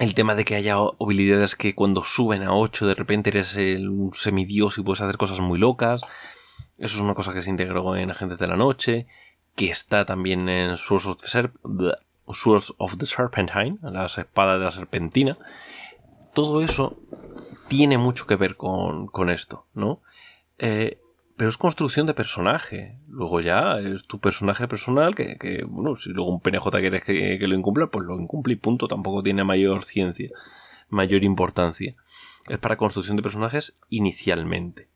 el 0.00 0.14
tema 0.14 0.34
de 0.34 0.46
que 0.46 0.54
haya 0.54 0.76
habilidades 0.98 1.54
que 1.54 1.74
cuando 1.74 2.04
suben 2.04 2.42
a 2.42 2.54
8 2.54 2.86
de 2.86 2.94
repente 2.94 3.28
eres 3.28 3.54
un 3.56 4.12
semidios 4.14 4.78
y 4.78 4.82
puedes 4.82 5.02
hacer 5.02 5.18
cosas 5.18 5.40
muy 5.40 5.58
locas. 5.58 6.00
Eso 6.78 6.96
es 6.96 7.02
una 7.02 7.12
cosa 7.12 7.34
que 7.34 7.42
se 7.42 7.50
integró 7.50 7.94
en 7.94 8.10
Agentes 8.10 8.38
de 8.38 8.46
la 8.46 8.56
Noche, 8.56 9.06
que 9.54 9.70
está 9.70 10.06
también 10.06 10.48
en 10.48 10.78
Swords 10.78 11.06
of 11.06 11.18
the, 11.20 11.92
of 12.78 12.96
the 12.96 13.06
Serpentine, 13.06 13.76
las 13.82 14.16
espadas 14.16 14.58
de 14.58 14.64
la 14.64 14.70
serpentina. 14.70 15.36
Todo 16.32 16.62
eso 16.62 16.98
tiene 17.68 17.98
mucho 17.98 18.26
que 18.26 18.36
ver 18.36 18.56
con, 18.56 19.06
con 19.06 19.28
esto, 19.28 19.66
¿no? 19.74 20.00
Eh, 20.56 20.98
pero 21.40 21.48
es 21.48 21.56
construcción 21.56 22.06
de 22.06 22.12
personaje. 22.12 22.98
Luego 23.08 23.40
ya 23.40 23.78
es 23.78 24.06
tu 24.06 24.18
personaje 24.18 24.68
personal 24.68 25.14
que, 25.14 25.64
bueno, 25.66 25.96
si 25.96 26.10
luego 26.10 26.30
un 26.30 26.40
PNJ 26.42 26.68
quieres 26.80 27.02
que, 27.02 27.38
lo 27.40 27.54
incumpla, 27.54 27.86
pues 27.86 28.04
lo 28.04 28.20
incumple 28.20 28.52
y 28.52 28.56
punto. 28.56 28.88
Tampoco 28.88 29.22
tiene 29.22 29.42
mayor 29.42 29.82
ciencia, 29.82 30.28
mayor 30.90 31.24
importancia. 31.24 31.96
Es 32.46 32.58
para 32.58 32.76
construcción 32.76 33.16
de 33.16 33.22
personajes 33.22 33.74
inicialmente. 33.88 34.90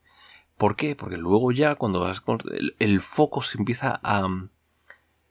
¿Por 0.59 0.77
qué? 0.77 0.95
Porque 0.95 1.17
luego 1.17 1.51
ya 1.51 1.77
cuando 1.77 2.01
vas 2.01 2.23
el, 2.53 2.77
el 2.79 3.01
foco 3.01 3.41
se 3.41 3.57
empieza 3.57 3.99
a... 4.03 4.29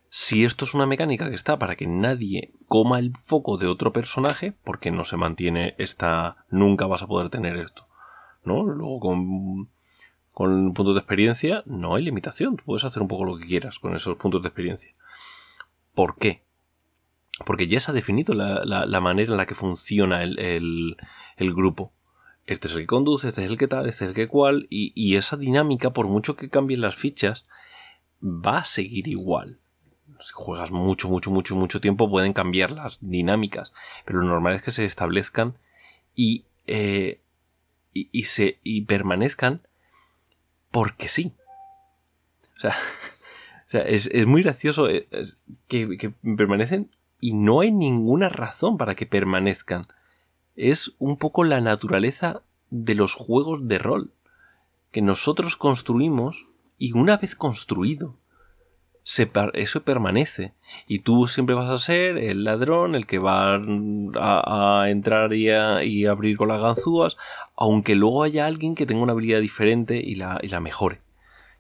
Si 0.10 0.46
esto 0.46 0.66
es 0.66 0.74
una 0.74 0.88
mecánica 0.88 1.30
que 1.30 1.36
está 1.36 1.60
para 1.60 1.76
que 1.76 1.86
nadie 1.86 2.54
coma 2.68 2.98
el 2.98 3.16
foco 3.16 3.58
de 3.58 3.68
otro 3.68 3.94
personaje, 3.94 4.56
porque 4.64 4.90
no 4.90 5.06
se 5.06 5.18
mantiene 5.18 5.76
esta... 5.78 6.38
Nunca 6.50 6.88
vas 6.88 7.04
a 7.04 7.08
poder 7.08 7.30
tener 7.30 7.58
esto. 7.58 7.86
¿No? 8.44 8.64
Luego 8.64 9.00
con 9.00 9.70
con 10.34 10.74
puntos 10.74 10.96
de 10.96 11.00
experiencia 11.00 11.64
no 11.66 11.96
hay 11.96 12.04
limitación. 12.04 12.58
puedes 12.58 12.84
hacer 12.84 13.02
un 13.02 13.08
poco 13.08 13.26
lo 13.26 13.38
que 13.38 13.46
quieras 13.46 13.80
con 13.80 13.96
esos 13.96 14.18
puntos 14.18 14.42
de 14.42 14.50
experiencia. 14.50 14.94
¿Por 15.94 16.18
qué? 16.18 16.42
Porque 17.46 17.68
ya 17.68 17.80
se 17.80 17.92
ha 17.92 17.94
definido 17.94 18.34
la, 18.34 19.00
manera 19.00 19.32
en 19.32 19.38
la 19.38 19.46
que 19.46 19.56
funciona 19.56 20.24
el, 20.24 20.96
grupo. 21.38 21.92
Este 22.46 22.68
es 22.68 22.74
el 22.74 22.82
que 22.82 22.88
conduce, 22.88 23.28
este 23.28 23.44
es 23.44 23.50
el 23.50 23.58
que 23.58 23.68
tal, 23.68 23.88
este 23.88 24.06
es 24.06 24.10
el 24.10 24.16
que 24.16 24.28
cual, 24.28 24.68
y, 24.70 24.92
y 24.96 25.16
esa 25.16 25.38
dinámica, 25.38 25.92
por 25.92 26.08
mucho 26.08 26.36
que 26.36 26.50
cambien 26.50 26.82
las 26.82 26.96
fichas, 26.96 27.46
va 28.22 28.60
a 28.60 28.66
seguir 28.66 29.08
igual. 29.08 29.60
Si 30.20 30.32
juegas 30.34 30.72
mucho, 30.72 31.10
mucho, 31.10 31.32
mucho, 31.32 31.56
mucho 31.56 31.80
tiempo, 31.80 32.10
pueden 32.10 32.34
cambiar 32.34 32.72
las 32.72 32.98
dinámicas, 33.02 33.74
pero 34.06 34.20
lo 34.20 34.28
normal 34.28 34.56
es 34.56 34.64
que 34.64 34.72
se 34.72 34.86
establezcan 34.86 35.56
y, 36.16 36.46
eh, 36.68 37.20
y, 37.94 38.24
se, 38.24 38.60
y 38.64 38.82
permanezcan 38.82 39.62
porque 40.74 41.08
sí. 41.08 41.34
O 42.58 42.60
sea, 42.60 42.72
o 43.68 43.70
sea 43.70 43.82
es, 43.84 44.10
muy 44.26 44.42
gracioso 44.42 44.90
eh, 44.90 45.08
que, 45.68 46.14
permanecen 46.36 46.90
y 47.22 47.34
no 47.34 47.62
hay 47.62 47.72
ninguna 47.72 48.28
razón 48.28 48.78
para 48.78 48.96
que 48.96 49.06
permanezcan. 49.06 49.86
Es 50.56 50.94
un 50.98 51.18
poco 51.18 51.44
la 51.44 51.62
naturaleza 51.62 52.42
de 52.72 52.96
los 52.96 53.14
juegos 53.14 53.68
de 53.68 53.78
rol 53.78 54.12
que 54.92 55.04
nosotros 55.04 55.58
construimos 55.58 56.48
y 56.80 56.94
una 56.94 57.18
vez 57.18 57.36
construido 57.36 58.18
eso 59.06 59.84
permanece. 59.84 60.54
Y 60.88 61.00
tú 61.00 61.28
siempre 61.28 61.56
vas 61.56 61.70
a 61.70 61.78
ser 61.78 62.18
el 62.18 62.44
ladrón 62.44 62.96
el 62.96 63.06
que 63.06 63.20
va 63.20 63.56
a, 63.56 64.90
entrar 64.90 65.34
y, 65.34 65.50
a, 65.50 65.80
abrir 66.10 66.38
con 66.38 66.48
las 66.48 66.62
ganzúas 66.62 67.18
aunque 67.56 67.96
luego 67.96 68.24
haya 68.24 68.46
alguien 68.46 68.76
que 68.76 68.86
tenga 68.86 69.04
una 69.04 69.14
habilidad 69.14 69.42
diferente 69.42 69.98
y 69.98 70.16
la, 70.16 70.40
y 70.42 70.48
la 70.48 70.60
mejore. 70.60 71.02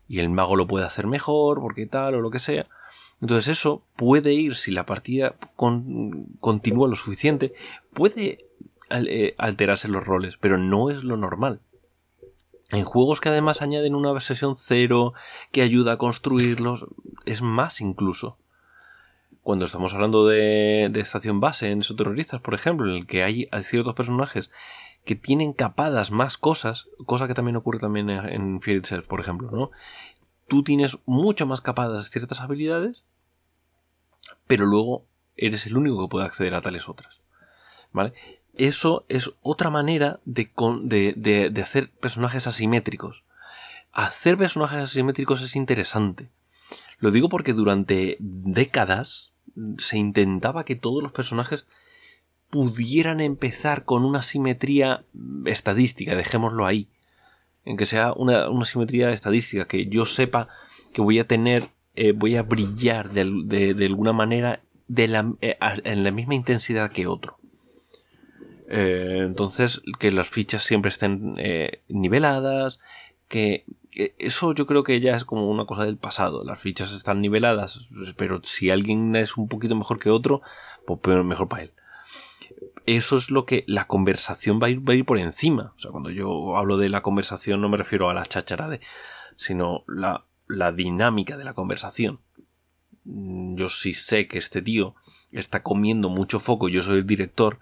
Y 0.07 0.19
el 0.19 0.29
mago 0.29 0.55
lo 0.55 0.67
puede 0.67 0.85
hacer 0.85 1.07
mejor 1.07 1.59
porque 1.59 1.85
tal 1.85 2.15
o 2.15 2.21
lo 2.21 2.31
que 2.31 2.39
sea. 2.39 2.67
Entonces 3.21 3.57
eso 3.57 3.83
puede 3.95 4.33
ir 4.33 4.55
si 4.55 4.71
la 4.71 4.85
partida 4.85 5.35
continúa 5.55 6.89
lo 6.89 6.95
suficiente 6.95 7.53
puede 7.93 8.45
eh, 8.89 9.33
alterarse 9.37 9.87
los 9.87 10.05
roles 10.05 10.37
pero 10.37 10.57
no 10.57 10.89
es 10.89 11.03
lo 11.03 11.15
normal 11.15 11.61
en 12.73 12.85
juegos 12.85 13.21
que 13.21 13.29
además 13.29 13.61
añaden 13.61 13.95
una 13.95 14.19
sesión 14.19 14.55
cero 14.55 15.13
que 15.51 15.61
ayuda 15.61 15.93
a 15.93 15.97
construirlos, 15.97 16.87
es 17.25 17.41
más 17.41 17.81
incluso. 17.81 18.37
Cuando 19.41 19.65
estamos 19.65 19.93
hablando 19.93 20.25
de, 20.25 20.85
estación 20.95 21.39
base 21.39 21.69
en 21.69 21.81
esos 21.81 21.97
terroristas, 21.97 22.41
por 22.41 22.53
ejemplo, 22.53 22.89
en 22.89 22.95
el 22.97 23.07
que 23.07 23.23
hay, 23.23 23.49
ciertos 23.61 23.93
personajes 23.93 24.51
que 25.05 25.15
tienen 25.15 25.53
capadas 25.53 26.11
más 26.11 26.37
cosas, 26.37 26.87
cosa 27.05 27.27
que 27.27 27.33
también 27.33 27.57
ocurre 27.57 27.79
también 27.79 28.09
en 28.09 28.61
Fear 28.61 28.77
Itself, 28.77 29.07
por 29.07 29.19
ejemplo, 29.19 29.51
¿no? 29.51 29.71
Tú 30.47 30.63
tienes 30.63 30.97
mucho 31.05 31.45
más 31.45 31.61
capadas 31.61 32.09
ciertas 32.09 32.39
habilidades, 32.39 33.03
pero 34.47 34.65
luego 34.65 35.05
eres 35.35 35.65
el 35.67 35.77
único 35.77 36.01
que 36.01 36.11
puede 36.11 36.25
acceder 36.25 36.53
a 36.53 36.61
tales 36.61 36.87
otras. 36.87 37.19
¿Vale? 37.91 38.13
Eso 38.55 39.05
es 39.09 39.31
otra 39.41 39.69
manera 39.69 40.19
de, 40.25 40.51
de, 41.15 41.61
hacer 41.61 41.89
personajes 41.89 42.47
asimétricos. 42.47 43.23
Hacer 43.91 44.37
personajes 44.37 44.79
asimétricos 44.79 45.41
es 45.41 45.55
interesante. 45.55 46.29
Lo 46.99 47.11
digo 47.11 47.29
porque 47.29 47.53
durante 47.53 48.17
décadas 48.19 49.33
se 49.77 49.97
intentaba 49.97 50.65
que 50.65 50.75
todos 50.75 51.01
los 51.01 51.11
personajes 51.11 51.65
pudieran 52.49 53.19
empezar 53.19 53.85
con 53.85 54.05
una 54.05 54.21
simetría 54.21 55.03
estadística, 55.45 56.15
dejémoslo 56.15 56.65
ahí. 56.65 56.87
En 57.65 57.77
que 57.77 57.85
sea 57.85 58.13
una, 58.13 58.47
simetría 58.65 59.11
estadística, 59.11 59.65
que 59.67 59.87
yo 59.87 60.05
sepa 60.05 60.49
que 60.91 61.01
voy 61.01 61.17
a 61.17 61.27
tener, 61.27 61.69
eh, 61.95 62.11
voy 62.11 62.35
a 62.35 62.43
brillar 62.43 63.09
de, 63.11 63.75
alguna 63.85 64.13
manera 64.13 64.61
eh, 64.95 65.57
en 65.83 66.03
la 66.03 66.11
misma 66.11 66.35
intensidad 66.35 66.91
que 66.91 67.07
otro. 67.07 67.39
Eh, 68.69 69.19
entonces, 69.21 69.81
que 69.99 70.11
las 70.11 70.27
fichas 70.27 70.63
siempre 70.63 70.89
estén 70.89 71.35
eh, 71.37 71.81
niveladas, 71.89 72.79
que 73.27 73.65
eso 74.17 74.53
yo 74.53 74.65
creo 74.65 74.83
que 74.83 74.99
ya 74.99 75.15
es 75.15 75.25
como 75.25 75.49
una 75.49 75.65
cosa 75.65 75.85
del 75.85 75.97
pasado. 75.97 76.43
Las 76.43 76.59
fichas 76.59 76.91
están 76.93 77.21
niveladas, 77.21 77.81
pero 78.17 78.41
si 78.43 78.69
alguien 78.69 79.15
es 79.15 79.37
un 79.37 79.47
poquito 79.47 79.75
mejor 79.75 79.99
que 79.99 80.09
otro, 80.09 80.41
pues 80.85 81.23
mejor 81.23 81.47
para 81.47 81.63
él. 81.63 81.73
Eso 82.85 83.15
es 83.15 83.31
lo 83.31 83.45
que 83.45 83.63
la 83.67 83.87
conversación 83.87 84.59
va 84.61 84.67
a, 84.67 84.69
ir, 84.69 84.87
va 84.87 84.93
a 84.93 84.97
ir 84.97 85.05
por 85.05 85.17
encima. 85.17 85.73
O 85.75 85.79
sea, 85.79 85.91
cuando 85.91 86.09
yo 86.09 86.57
hablo 86.57 86.77
de 86.77 86.89
la 86.89 87.01
conversación 87.01 87.61
no 87.61 87.69
me 87.69 87.77
refiero 87.77 88.09
a 88.09 88.13
la 88.13 88.25
chacharade, 88.25 88.81
sino 89.35 89.83
la, 89.87 90.25
la 90.47 90.71
dinámica 90.71 91.37
de 91.37 91.45
la 91.45 91.53
conversación. 91.53 92.19
Yo 93.05 93.69
sí 93.69 93.93
sé 93.93 94.27
que 94.27 94.37
este 94.37 94.61
tío 94.61 94.95
está 95.31 95.63
comiendo 95.63 96.09
mucho 96.09 96.39
foco, 96.39 96.69
yo 96.69 96.81
soy 96.81 96.99
el 96.99 97.07
director, 97.07 97.59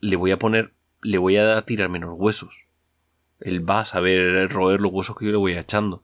le 0.00 0.16
voy 0.16 0.30
a 0.30 0.38
poner, 0.38 0.72
le 1.02 1.18
voy 1.18 1.36
a 1.36 1.60
tirar 1.62 1.88
menos 1.88 2.14
huesos. 2.16 2.66
Él 3.40 3.68
va 3.68 3.80
a 3.80 3.84
saber 3.84 4.50
roer 4.50 4.80
los 4.80 4.92
huesos 4.92 5.16
que 5.16 5.26
yo 5.26 5.32
le 5.32 5.38
voy 5.38 5.56
echando. 5.56 6.02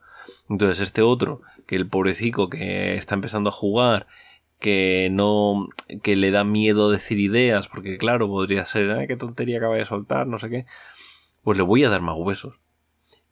Entonces 0.49 0.81
este 0.81 1.03
otro, 1.03 1.43
que 1.67 1.77
el 1.77 1.89
pobrecito 1.89 2.49
que 2.49 2.95
está 2.95 3.15
empezando 3.15 3.49
a 3.49 3.53
jugar, 3.53 4.07
que 4.59 5.09
no, 5.11 5.69
que 6.03 6.17
le 6.17 6.31
da 6.31 6.45
miedo 6.45 6.91
decir 6.91 7.19
ideas, 7.19 7.69
porque 7.69 7.99
claro, 7.99 8.29
podría 8.29 8.65
ser, 8.67 9.07
qué 9.07 9.17
tontería 9.17 9.59
acaba 9.59 9.77
de 9.77 9.85
soltar, 9.85 10.27
no 10.27 10.39
sé 10.39 10.49
qué, 10.49 10.67
pues 11.43 11.59
le 11.59 11.65
voy 11.65 11.85
a 11.85 11.91
dar 11.91 12.01
más 12.01 12.17
huesos. 12.17 12.55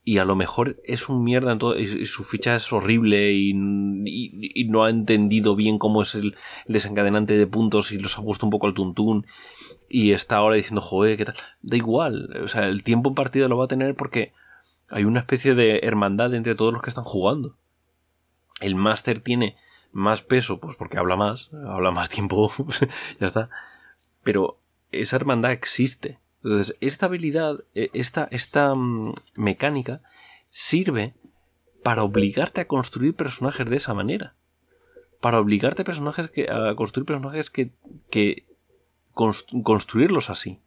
y 0.04 0.18
a 0.18 0.24
lo 0.24 0.34
mejor 0.34 0.80
es 0.84 1.08
un 1.08 1.22
mierda 1.22 1.52
en 1.52 1.58
todo, 1.58 1.78
y, 1.78 2.04
su 2.06 2.24
ficha 2.24 2.56
es 2.56 2.72
horrible 2.72 3.32
y, 3.32 3.54
no 3.54 4.84
ha 4.84 4.90
entendido 4.90 5.54
bien 5.54 5.78
cómo 5.78 6.02
es 6.02 6.14
el, 6.14 6.34
desencadenante 6.66 7.34
de 7.34 7.46
puntos 7.46 7.92
y 7.92 7.98
los 7.98 8.18
ha 8.18 8.22
puesto 8.22 8.46
un 8.46 8.50
poco 8.50 8.66
al 8.66 8.74
tuntún 8.74 9.26
y 9.92 10.12
está 10.12 10.36
ahora 10.36 10.56
diciendo, 10.56 10.80
joder, 10.80 11.18
¿qué 11.18 11.26
tal? 11.26 11.36
Da 11.60 11.76
igual, 11.76 12.40
o 12.42 12.48
sea, 12.48 12.64
el 12.64 12.82
tiempo 12.82 13.10
en 13.14 13.48
lo 13.50 13.58
va 13.58 13.66
a 13.66 13.68
tener 13.68 13.94
porque 13.94 14.32
hay 14.88 15.04
una 15.04 15.20
especie 15.20 15.54
de 15.54 15.80
hermandad 15.82 16.32
entre 16.32 16.54
todos 16.54 16.72
los 16.72 16.82
que 16.82 16.88
están 16.88 17.04
jugando. 17.04 17.56
El 18.62 18.74
máster 18.74 19.20
tiene 19.20 19.56
más 19.92 20.22
peso, 20.22 20.60
pues 20.60 20.76
porque 20.76 20.96
habla 20.96 21.16
más, 21.16 21.50
habla 21.66 21.90
más 21.90 22.08
tiempo, 22.08 22.50
ya 23.20 23.26
está. 23.26 23.50
Pero 24.22 24.58
esa 24.92 25.16
hermandad 25.16 25.52
existe. 25.52 26.18
Entonces, 26.42 26.74
esta 26.80 27.06
habilidad, 27.06 27.62
e, 27.74 27.90
esta, 27.92 28.28
esta 28.30 28.74
mm, 28.74 29.12
mecánica 29.34 30.00
sirve 30.48 31.12
para 31.82 32.02
obligarte 32.02 32.62
a 32.62 32.66
construir 32.66 33.14
personajes 33.14 33.68
de 33.68 33.76
esa 33.76 33.92
manera. 33.92 34.34
Para 35.20 35.38
obligarte 35.38 35.82
a, 35.82 35.84
personajes 35.84 36.30
que, 36.30 36.48
a 36.50 36.74
construir 36.76 37.04
personajes 37.04 37.50
que, 37.50 37.72
que 38.10 38.46
construirlos 39.14 40.30
así. 40.30 40.60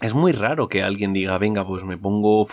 Es 0.00 0.14
muy 0.14 0.32
raro 0.32 0.68
que 0.68 0.82
alguien 0.82 1.12
diga, 1.12 1.38
venga, 1.38 1.66
pues 1.66 1.84
me 1.84 1.96
pongo 1.96 2.48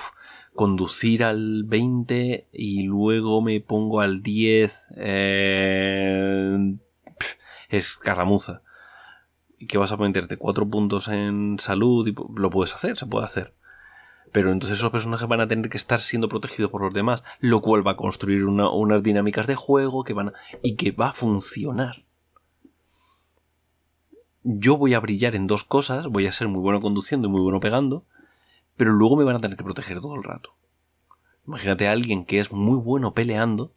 conducir 0.56 1.24
al 1.24 1.64
20 1.66 2.48
y 2.52 2.84
luego 2.84 3.42
me 3.42 3.60
pongo 3.62 4.02
al 4.02 4.22
10. 4.22 4.88
Eh, 4.98 6.76
es 7.70 7.98
caramuza 7.98 8.62
y 9.62 9.68
que 9.68 9.78
vas 9.78 9.92
a 9.92 9.98
meterte 9.98 10.38
cuatro 10.38 10.68
puntos 10.68 11.08
en 11.08 11.58
salud, 11.60 12.08
y 12.08 12.16
lo 12.36 12.50
puedes 12.50 12.74
hacer, 12.74 12.98
se 12.98 13.06
puede 13.06 13.26
hacer. 13.26 13.54
Pero 14.32 14.52
entonces 14.52 14.80
esos 14.80 14.90
personajes 14.90 15.28
van 15.28 15.40
a 15.40 15.48
tener 15.48 15.70
que 15.70 15.78
estar 15.78 16.00
siendo 16.00 16.30
protegidos 16.30 16.72
por 16.72 16.82
los 16.82 16.94
demás, 16.96 17.24
lo 17.40 17.62
cual 17.62 17.86
va 17.86 17.92
a 17.92 17.96
construir 17.96 18.44
unas 18.46 19.04
dinámicas 19.04 19.46
de 19.46 19.54
juego 19.54 20.04
que 20.04 20.14
van 20.14 20.30
a, 20.30 20.34
y 20.64 20.78
que 20.78 20.92
va 20.92 21.10
a 21.10 21.14
funcionar. 21.14 22.06
Yo 24.44 24.78
voy 24.78 24.94
a 24.94 25.00
brillar 25.00 25.36
en 25.36 25.48
dos 25.48 25.64
cosas, 25.64 26.08
voy 26.08 26.28
a 26.28 26.32
ser 26.32 26.48
muy 26.48 26.62
bueno 26.62 26.82
conduciendo 26.82 27.28
y 27.28 27.32
muy 27.32 27.42
bueno 27.42 27.60
pegando, 27.60 28.06
pero 28.76 28.92
luego 28.92 29.16
me 29.16 29.24
van 29.24 29.36
a 29.36 29.40
tener 29.40 29.58
que 29.58 29.64
proteger 29.64 30.02
todo 30.02 30.16
el 30.16 30.24
rato. 30.24 30.56
Imagínate 31.48 31.88
a 31.88 31.92
alguien 31.92 32.26
que 32.26 32.40
es 32.40 32.52
muy 32.52 32.78
bueno 32.78 33.14
peleando, 33.14 33.74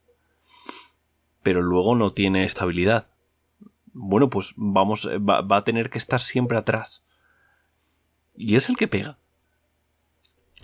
pero 1.43 1.61
luego 1.63 1.95
no 1.95 2.13
tiene 2.13 2.45
estabilidad 2.45 3.09
bueno, 3.95 4.29
pues 4.29 4.55
vamos, 4.57 5.09
eh, 5.11 5.19
va, 5.19 5.57
a 5.57 5.65
tener 5.65 5.89
que 5.89 5.99
estar 5.99 6.21
siempre 6.21 6.59
atrás. 6.59 7.05
Y 8.35 8.57
es 8.57 8.69
el 8.69 8.77
que 8.77 8.89
pega. 8.89 9.19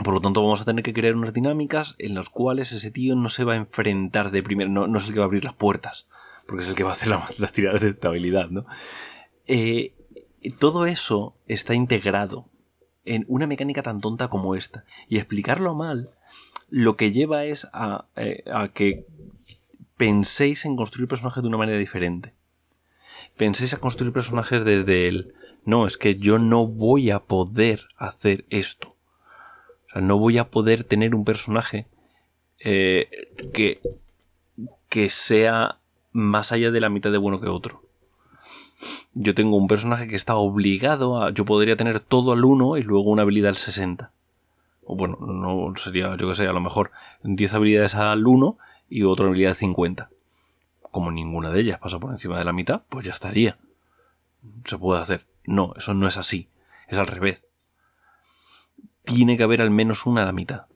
Por 0.02 0.12
lo 0.12 0.20
tanto, 0.20 0.42
vamos 0.42 0.60
a 0.60 0.64
tener 0.64 0.82
que 0.82 0.92
crear 0.92 1.14
unas 1.14 1.32
dinámicas 1.32 1.94
en 1.98 2.14
las 2.14 2.28
cuales 2.28 2.72
ese 2.72 2.90
tío 2.90 3.14
no 3.14 3.28
se 3.28 3.44
va 3.44 3.52
a 3.52 3.56
enfrentar 3.56 4.30
de 4.30 4.42
primero, 4.42 4.68
no, 4.68 4.98
es 4.98 5.06
el 5.06 5.12
que 5.12 5.20
va 5.20 5.24
a 5.24 5.26
abrir 5.26 5.44
las 5.44 5.54
puertas, 5.54 6.08
porque 6.46 6.64
es 6.64 6.68
el 6.68 6.74
que 6.74 6.82
va 6.82 6.90
a 6.90 6.94
hacer 6.94 7.08
las 7.38 7.52
tiradas 7.52 7.82
de 7.82 7.90
estabilidad, 7.90 8.50
¿no? 8.50 8.66
Eh, 9.52 9.94
todo 10.58 10.86
eso 10.86 11.34
está 11.46 11.74
integrado 11.74 12.48
en 13.04 13.24
una 13.28 13.46
mecánica 13.46 13.82
tan 13.82 14.00
tonta 14.00 14.28
como 14.28 14.54
esta. 14.54 14.84
Y 15.08 15.16
explicarlo 15.16 15.74
mal 15.74 16.08
lo 16.68 16.96
que 16.96 17.10
lleva 17.10 17.44
es 17.44 17.68
a, 17.72 18.06
eh, 18.16 18.44
a 18.52 18.68
que 18.68 19.06
penséis 19.96 20.64
en 20.64 20.76
construir 20.76 21.08
personajes 21.08 21.42
de 21.42 21.48
una 21.48 21.58
manera 21.58 21.78
diferente 21.78 22.34
penséis 23.36 23.74
a 23.74 23.80
construir 23.80 24.12
personajes 24.12 24.64
desde 24.64 25.08
el 25.08 25.34
no, 25.64 25.86
es 25.86 25.96
que 25.96 26.16
yo 26.16 26.38
no 26.38 26.66
voy 26.66 27.10
a 27.10 27.20
poder 27.20 27.88
hacer 27.96 28.44
esto. 28.50 28.96
O 29.88 29.92
sea, 29.92 30.02
no 30.02 30.18
voy 30.18 30.38
a 30.38 30.50
poder 30.50 30.84
tener 30.84 31.14
un 31.14 31.24
personaje 31.24 31.86
eh, 32.58 33.32
que, 33.52 33.80
que 34.88 35.10
sea 35.10 35.80
más 36.12 36.52
allá 36.52 36.70
de 36.70 36.80
la 36.80 36.88
mitad 36.88 37.12
de 37.12 37.18
bueno 37.18 37.40
que 37.40 37.48
otro. 37.48 37.82
Yo 39.14 39.34
tengo 39.34 39.56
un 39.56 39.68
personaje 39.68 40.08
que 40.08 40.16
está 40.16 40.36
obligado 40.36 41.22
a. 41.22 41.30
Yo 41.30 41.44
podría 41.44 41.76
tener 41.76 42.00
todo 42.00 42.32
al 42.32 42.44
1 42.44 42.78
y 42.78 42.82
luego 42.82 43.10
una 43.10 43.22
habilidad 43.22 43.50
al 43.50 43.56
60. 43.56 44.10
O 44.84 44.96
bueno, 44.96 45.18
no 45.20 45.72
sería, 45.76 46.16
yo 46.16 46.28
que 46.28 46.34
sé, 46.34 46.46
a 46.46 46.52
lo 46.52 46.60
mejor 46.60 46.90
10 47.22 47.54
habilidades 47.54 47.94
al 47.94 48.26
1 48.26 48.58
y 48.88 49.04
otra 49.04 49.26
habilidad 49.26 49.50
al 49.50 49.56
50 49.56 50.10
como 50.90 51.10
ninguna 51.10 51.50
de 51.50 51.60
ellas 51.60 51.78
pasa 51.78 51.98
por 51.98 52.10
encima 52.10 52.38
de 52.38 52.44
la 52.44 52.52
mitad, 52.52 52.82
pues 52.88 53.06
ya 53.06 53.12
estaría. 53.12 53.58
Se 54.64 54.78
puede 54.78 55.00
hacer. 55.00 55.26
No, 55.44 55.72
eso 55.76 55.94
no 55.94 56.08
es 56.08 56.16
así. 56.16 56.48
Es 56.88 56.98
al 56.98 57.06
revés. 57.06 57.42
Tiene 59.04 59.36
que 59.36 59.42
haber 59.42 59.62
al 59.62 59.70
menos 59.70 60.06
una 60.06 60.22
a 60.22 60.26
la 60.26 60.32
mitad. 60.32 60.66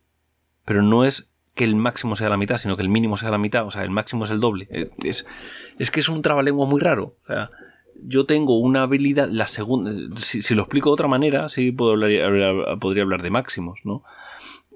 Pero 0.64 0.82
no 0.82 1.04
es 1.04 1.28
que 1.54 1.64
el 1.64 1.76
máximo 1.76 2.16
sea 2.16 2.28
la 2.28 2.36
mitad, 2.36 2.56
sino 2.56 2.76
que 2.76 2.82
el 2.82 2.88
mínimo 2.88 3.16
sea 3.16 3.30
la 3.30 3.38
mitad. 3.38 3.66
O 3.66 3.70
sea, 3.70 3.82
el 3.82 3.90
máximo 3.90 4.24
es 4.24 4.30
el 4.30 4.40
doble. 4.40 4.68
Eh, 4.70 4.90
es, 5.02 5.26
es 5.78 5.90
que 5.90 6.00
es 6.00 6.08
un 6.08 6.22
trabalengua 6.22 6.66
muy 6.66 6.80
raro. 6.80 7.16
O 7.24 7.26
sea, 7.26 7.50
yo 8.06 8.26
tengo 8.26 8.58
una 8.58 8.82
habilidad, 8.82 9.28
la 9.30 9.46
segunda, 9.46 9.92
si, 10.18 10.54
lo 10.54 10.62
explico 10.62 10.90
de 10.90 10.94
otra 10.94 11.08
manera, 11.08 11.48
sí 11.48 11.72
puedo 11.72 11.92
hablar, 11.92 12.78
podría 12.78 13.02
hablar 13.02 13.22
de 13.22 13.30
máximos, 13.30 13.80
¿no? 13.84 14.02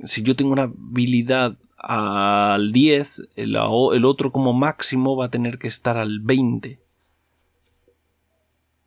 Si 0.05 0.23
yo 0.23 0.35
tengo 0.35 0.53
una 0.53 0.65
habilidad 0.65 1.59
al 1.77 2.73
10, 2.73 3.29
el, 3.37 3.57
otro 3.57 4.33
como 4.33 4.53
máximo 4.53 5.17
va 5.17 5.27
a 5.27 5.31
tener 5.31 5.59
que 5.59 5.69
estar 5.69 5.97
al 5.97 6.21
20. 6.21 6.81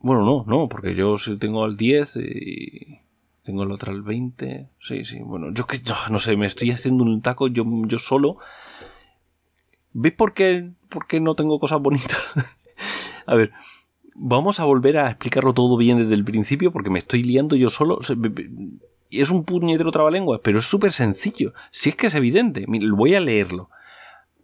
Bueno, 0.00 0.24
no, 0.24 0.44
no, 0.46 0.68
porque 0.68 0.94
yo 0.94 1.16
si 1.18 1.36
tengo 1.36 1.64
al 1.64 1.76
10 1.76 2.16
y 2.16 2.98
tengo 3.44 3.62
el 3.62 3.70
otro 3.70 3.92
al 3.92 4.02
20. 4.02 4.68
Sí, 4.80 5.04
sí, 5.04 5.20
bueno, 5.20 5.52
yo 5.52 5.66
que 5.66 5.78
no 6.10 6.18
sé, 6.18 6.36
me 6.36 6.46
estoy 6.46 6.70
haciendo 6.70 7.04
un 7.04 7.22
taco 7.22 7.48
yo, 7.48 7.64
yo 7.86 7.98
solo. 7.98 8.38
¿Veis 9.92 10.14
por 10.14 10.32
qué, 10.34 10.72
por 10.88 11.06
qué 11.06 11.20
no 11.20 11.34
tengo 11.34 11.60
cosas 11.60 11.80
bonitas? 11.80 12.32
a 13.26 13.34
ver, 13.34 13.52
vamos 14.14 14.60
a 14.60 14.64
volver 14.64 14.98
a 14.98 15.08
explicarlo 15.08 15.54
todo 15.54 15.76
bien 15.76 15.98
desde 15.98 16.14
el 16.14 16.24
principio 16.24 16.72
porque 16.72 16.90
me 16.90 16.98
estoy 16.98 17.22
liando 17.22 17.56
yo 17.56 17.70
solo 17.70 18.00
es 19.20 19.30
un 19.30 19.44
puñetero 19.44 19.90
trabalengua, 19.90 20.40
pero 20.42 20.58
es 20.58 20.64
súper 20.64 20.92
sencillo. 20.92 21.52
Si 21.70 21.90
es 21.90 21.96
que 21.96 22.06
es 22.06 22.14
evidente, 22.14 22.64
voy 22.66 23.14
a 23.14 23.20
leerlo. 23.20 23.68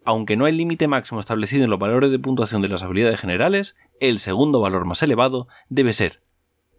Aunque 0.05 0.37
no 0.37 0.45
hay 0.45 0.55
límite 0.55 0.87
máximo 0.87 1.19
establecido 1.19 1.63
en 1.63 1.69
los 1.69 1.79
valores 1.79 2.11
de 2.11 2.19
puntuación 2.19 2.61
de 2.61 2.69
las 2.69 2.83
habilidades 2.83 3.19
generales, 3.19 3.75
el 3.99 4.19
segundo 4.19 4.59
valor 4.59 4.85
más 4.85 5.03
elevado 5.03 5.47
debe 5.69 5.93
ser, 5.93 6.21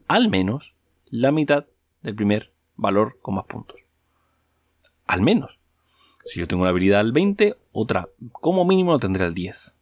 al 0.09 0.29
menos, 0.29 0.75
la 1.07 1.33
mitad 1.33 1.67
del 2.03 2.15
primer 2.15 2.53
valor 2.77 3.19
con 3.21 3.35
más 3.35 3.45
puntos. 3.45 3.77
Al 5.07 5.21
menos. 5.21 5.59
Si 6.25 6.39
yo 6.39 6.47
tengo 6.47 6.63
una 6.63 6.71
habilidad 6.71 7.01
al 7.01 7.13
20, 7.13 7.57
otra 7.73 8.09
como 8.33 8.65
mínimo 8.65 8.93
lo 8.93 8.99
tendré 8.99 9.25
al 9.25 9.35
10. 9.35 9.77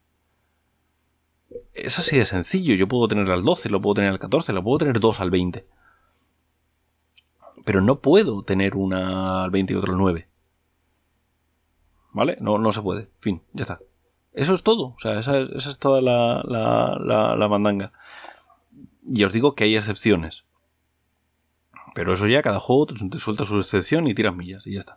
Es 1.85 1.99
así 1.99 2.19
de 2.19 2.27
sencillo. 2.27 2.75
Yo 2.75 2.89
puedo 2.89 3.09
tener 3.09 3.31
al 3.31 3.45
12, 3.45 3.69
lo 3.71 3.81
puedo 3.81 3.95
tener 3.95 4.11
al 4.11 4.19
14, 4.19 4.53
lo 4.53 4.63
puedo 4.63 4.79
tener 4.79 5.01
2 5.01 5.21
al 5.21 5.31
20 5.31 5.67
pero 7.69 7.83
no 7.83 8.01
puedo 8.01 8.45
tener 8.45 8.77
una 8.77 9.45
al 9.45 9.51
20 9.51 9.75
y 9.75 9.77
otra 9.77 9.93
al 9.93 9.99
9. 9.99 10.27
¿Vale? 12.13 12.39
No, 12.41 12.57
no 12.57 12.73
se 12.73 12.81
puede. 12.81 13.11
Fin, 13.21 13.43
ya 13.53 13.61
está. 13.61 13.79
Eso 14.33 14.55
es 14.55 14.63
todo. 14.63 14.95
O 14.97 14.99
sea, 14.99 15.19
esa, 15.21 15.39
es 15.39 15.79
toda 15.79 16.01
la, 16.01 16.43
la, 16.47 17.37
la, 17.37 17.49
mandanga. 17.49 17.93
Y 19.07 19.23
os 19.23 19.35
digo 19.35 19.55
que 19.55 19.65
hay 19.65 19.77
excepciones. 19.77 20.47
Pero 21.95 22.15
eso 22.15 22.27
ya, 22.27 22.41
cada 22.41 22.59
juego 22.59 22.87
te 22.87 23.19
suelta 23.19 23.45
su 23.45 23.59
excepción 23.59 24.07
y 24.07 24.15
tiras 24.15 24.35
millas 24.35 24.67
y 24.67 24.73
ya 24.73 24.79
está. 24.79 24.97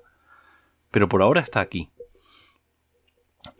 Pero 0.91 1.09
por 1.09 1.23
ahora 1.23 1.41
está 1.41 1.59
aquí. 1.59 1.89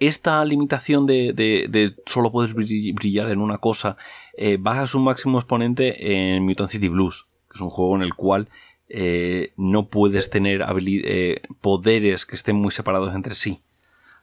Esta 0.01 0.43
limitación 0.43 1.05
de, 1.05 1.93
solo 2.07 2.31
poder 2.31 2.55
brillar 2.55 3.29
en 3.29 3.37
una 3.37 3.59
cosa 3.59 3.97
eh, 4.35 4.57
baja 4.59 4.87
su 4.87 4.99
máximo 4.99 5.37
exponente 5.37 6.33
en 6.33 6.43
Mutant 6.43 6.71
City 6.71 6.87
Blues, 6.87 7.27
que 7.47 7.57
es 7.57 7.61
un 7.61 7.69
juego 7.69 7.97
en 7.97 8.01
el 8.01 8.15
cual 8.15 8.49
eh, 8.89 9.53
no 9.57 9.89
puedes 9.89 10.31
tener 10.31 10.65
eh, 10.87 11.43
poderes 11.61 12.25
que 12.25 12.33
estén 12.33 12.55
muy 12.55 12.71
separados 12.71 13.13
entre 13.13 13.35
sí. 13.35 13.59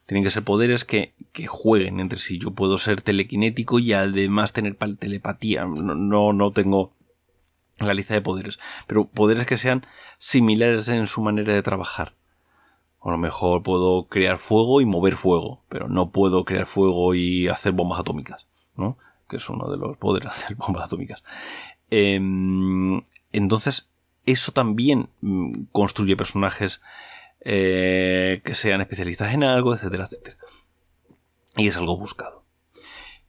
Tienen 0.07 0.25
que 0.25 0.31
ser 0.31 0.43
poderes 0.43 0.85
que, 0.85 1.15
jueguen 1.47 2.01
entre 2.01 2.19
sí. 2.19 2.41
Yo 2.41 2.51
puedo 2.51 2.77
ser 2.77 3.01
telequinético 3.01 3.79
y 3.79 3.93
además 3.93 4.53
tener 4.53 4.75
telepatía. 4.99 5.65
No, 5.65 6.33
no, 6.33 6.51
tengo 6.51 6.93
la 7.79 7.95
lista 7.95 8.15
de 8.15 8.21
poderes. 8.21 8.59
Pero 8.89 9.07
poderes 9.07 9.47
que 9.47 9.57
sean 9.57 9.87
similares 10.19 10.89
en 10.89 11.07
su 11.07 11.23
manera 11.23 11.55
de 11.55 11.63
trabajar. 11.63 12.18
A 13.01 13.11
lo 13.11 13.19
mejor 13.19 13.63
puedo 13.63 14.09
crear 14.09 14.39
fuego 14.39 14.81
y 14.81 14.85
mover 14.87 15.17
fuego. 15.17 15.63
Pero 15.69 15.89
no 15.89 16.11
puedo 16.11 16.45
crear 16.45 16.67
fuego 16.67 17.15
y 17.15 17.49
hacer 17.49 17.73
bombas 17.73 18.01
atómicas. 18.01 18.47
¿no? 18.77 18.97
Que 19.29 19.37
es 19.37 19.49
uno 19.51 19.69
de 19.71 19.77
los 19.77 19.97
poderes 19.99 20.29
hacer 20.31 20.57
bombas 20.57 20.85
atómicas. 20.85 21.23
Em, 21.91 23.03
entonces, 23.33 23.91
eso 24.25 24.53
también 24.53 25.09
mm, 25.21 25.65
construye 25.73 26.17
personajes 26.17 26.81
eh, 27.41 28.41
que 28.45 28.55
sean 28.55 28.81
especialistas 28.81 29.33
en 29.35 29.45
algo, 29.45 29.75
etcétera, 29.75 30.05
etcétera. 30.05 30.37
Y 31.57 31.67
es 31.67 31.77
algo 31.77 31.97
buscado. 31.97 32.45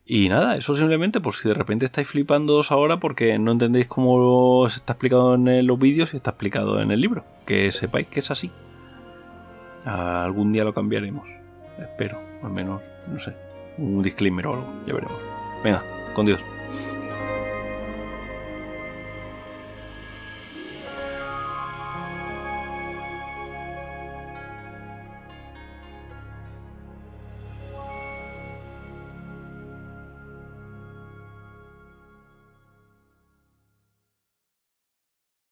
Y 0.05 0.27
nada, 0.27 0.55
eso 0.55 0.75
simplemente 0.75 1.21
por 1.21 1.33
si 1.35 1.47
de 1.47 1.53
repente 1.53 1.85
estáis 1.85 2.07
flipando 2.07 2.63
ahora 2.69 2.99
porque 2.99 3.37
no 3.37 3.51
entendéis 3.51 3.87
cómo 3.87 4.67
se 4.67 4.79
está 4.79 4.93
explicado 4.93 5.35
en 5.35 5.67
los 5.67 5.77
vídeos 5.77 6.13
y 6.13 6.17
está 6.17 6.31
explicado 6.31 6.81
en 6.81 6.89
el 6.89 6.99
libro. 6.99 7.25
Que 7.45 7.71
sepáis 7.71 8.07
que 8.07 8.19
es 8.19 8.31
así. 8.31 8.51
Algún 9.89 10.51
día 10.51 10.63
lo 10.63 10.73
cambiaremos. 10.73 11.27
Espero, 11.79 12.19
al 12.43 12.51
menos, 12.51 12.81
no 13.07 13.19
sé, 13.19 13.33
un 13.77 14.03
disclaimer 14.03 14.45
o 14.47 14.53
algo, 14.53 14.73
ya 14.85 14.93
veremos. 14.93 15.17
Venga, 15.63 15.83
con 16.13 16.25
Dios. 16.25 16.39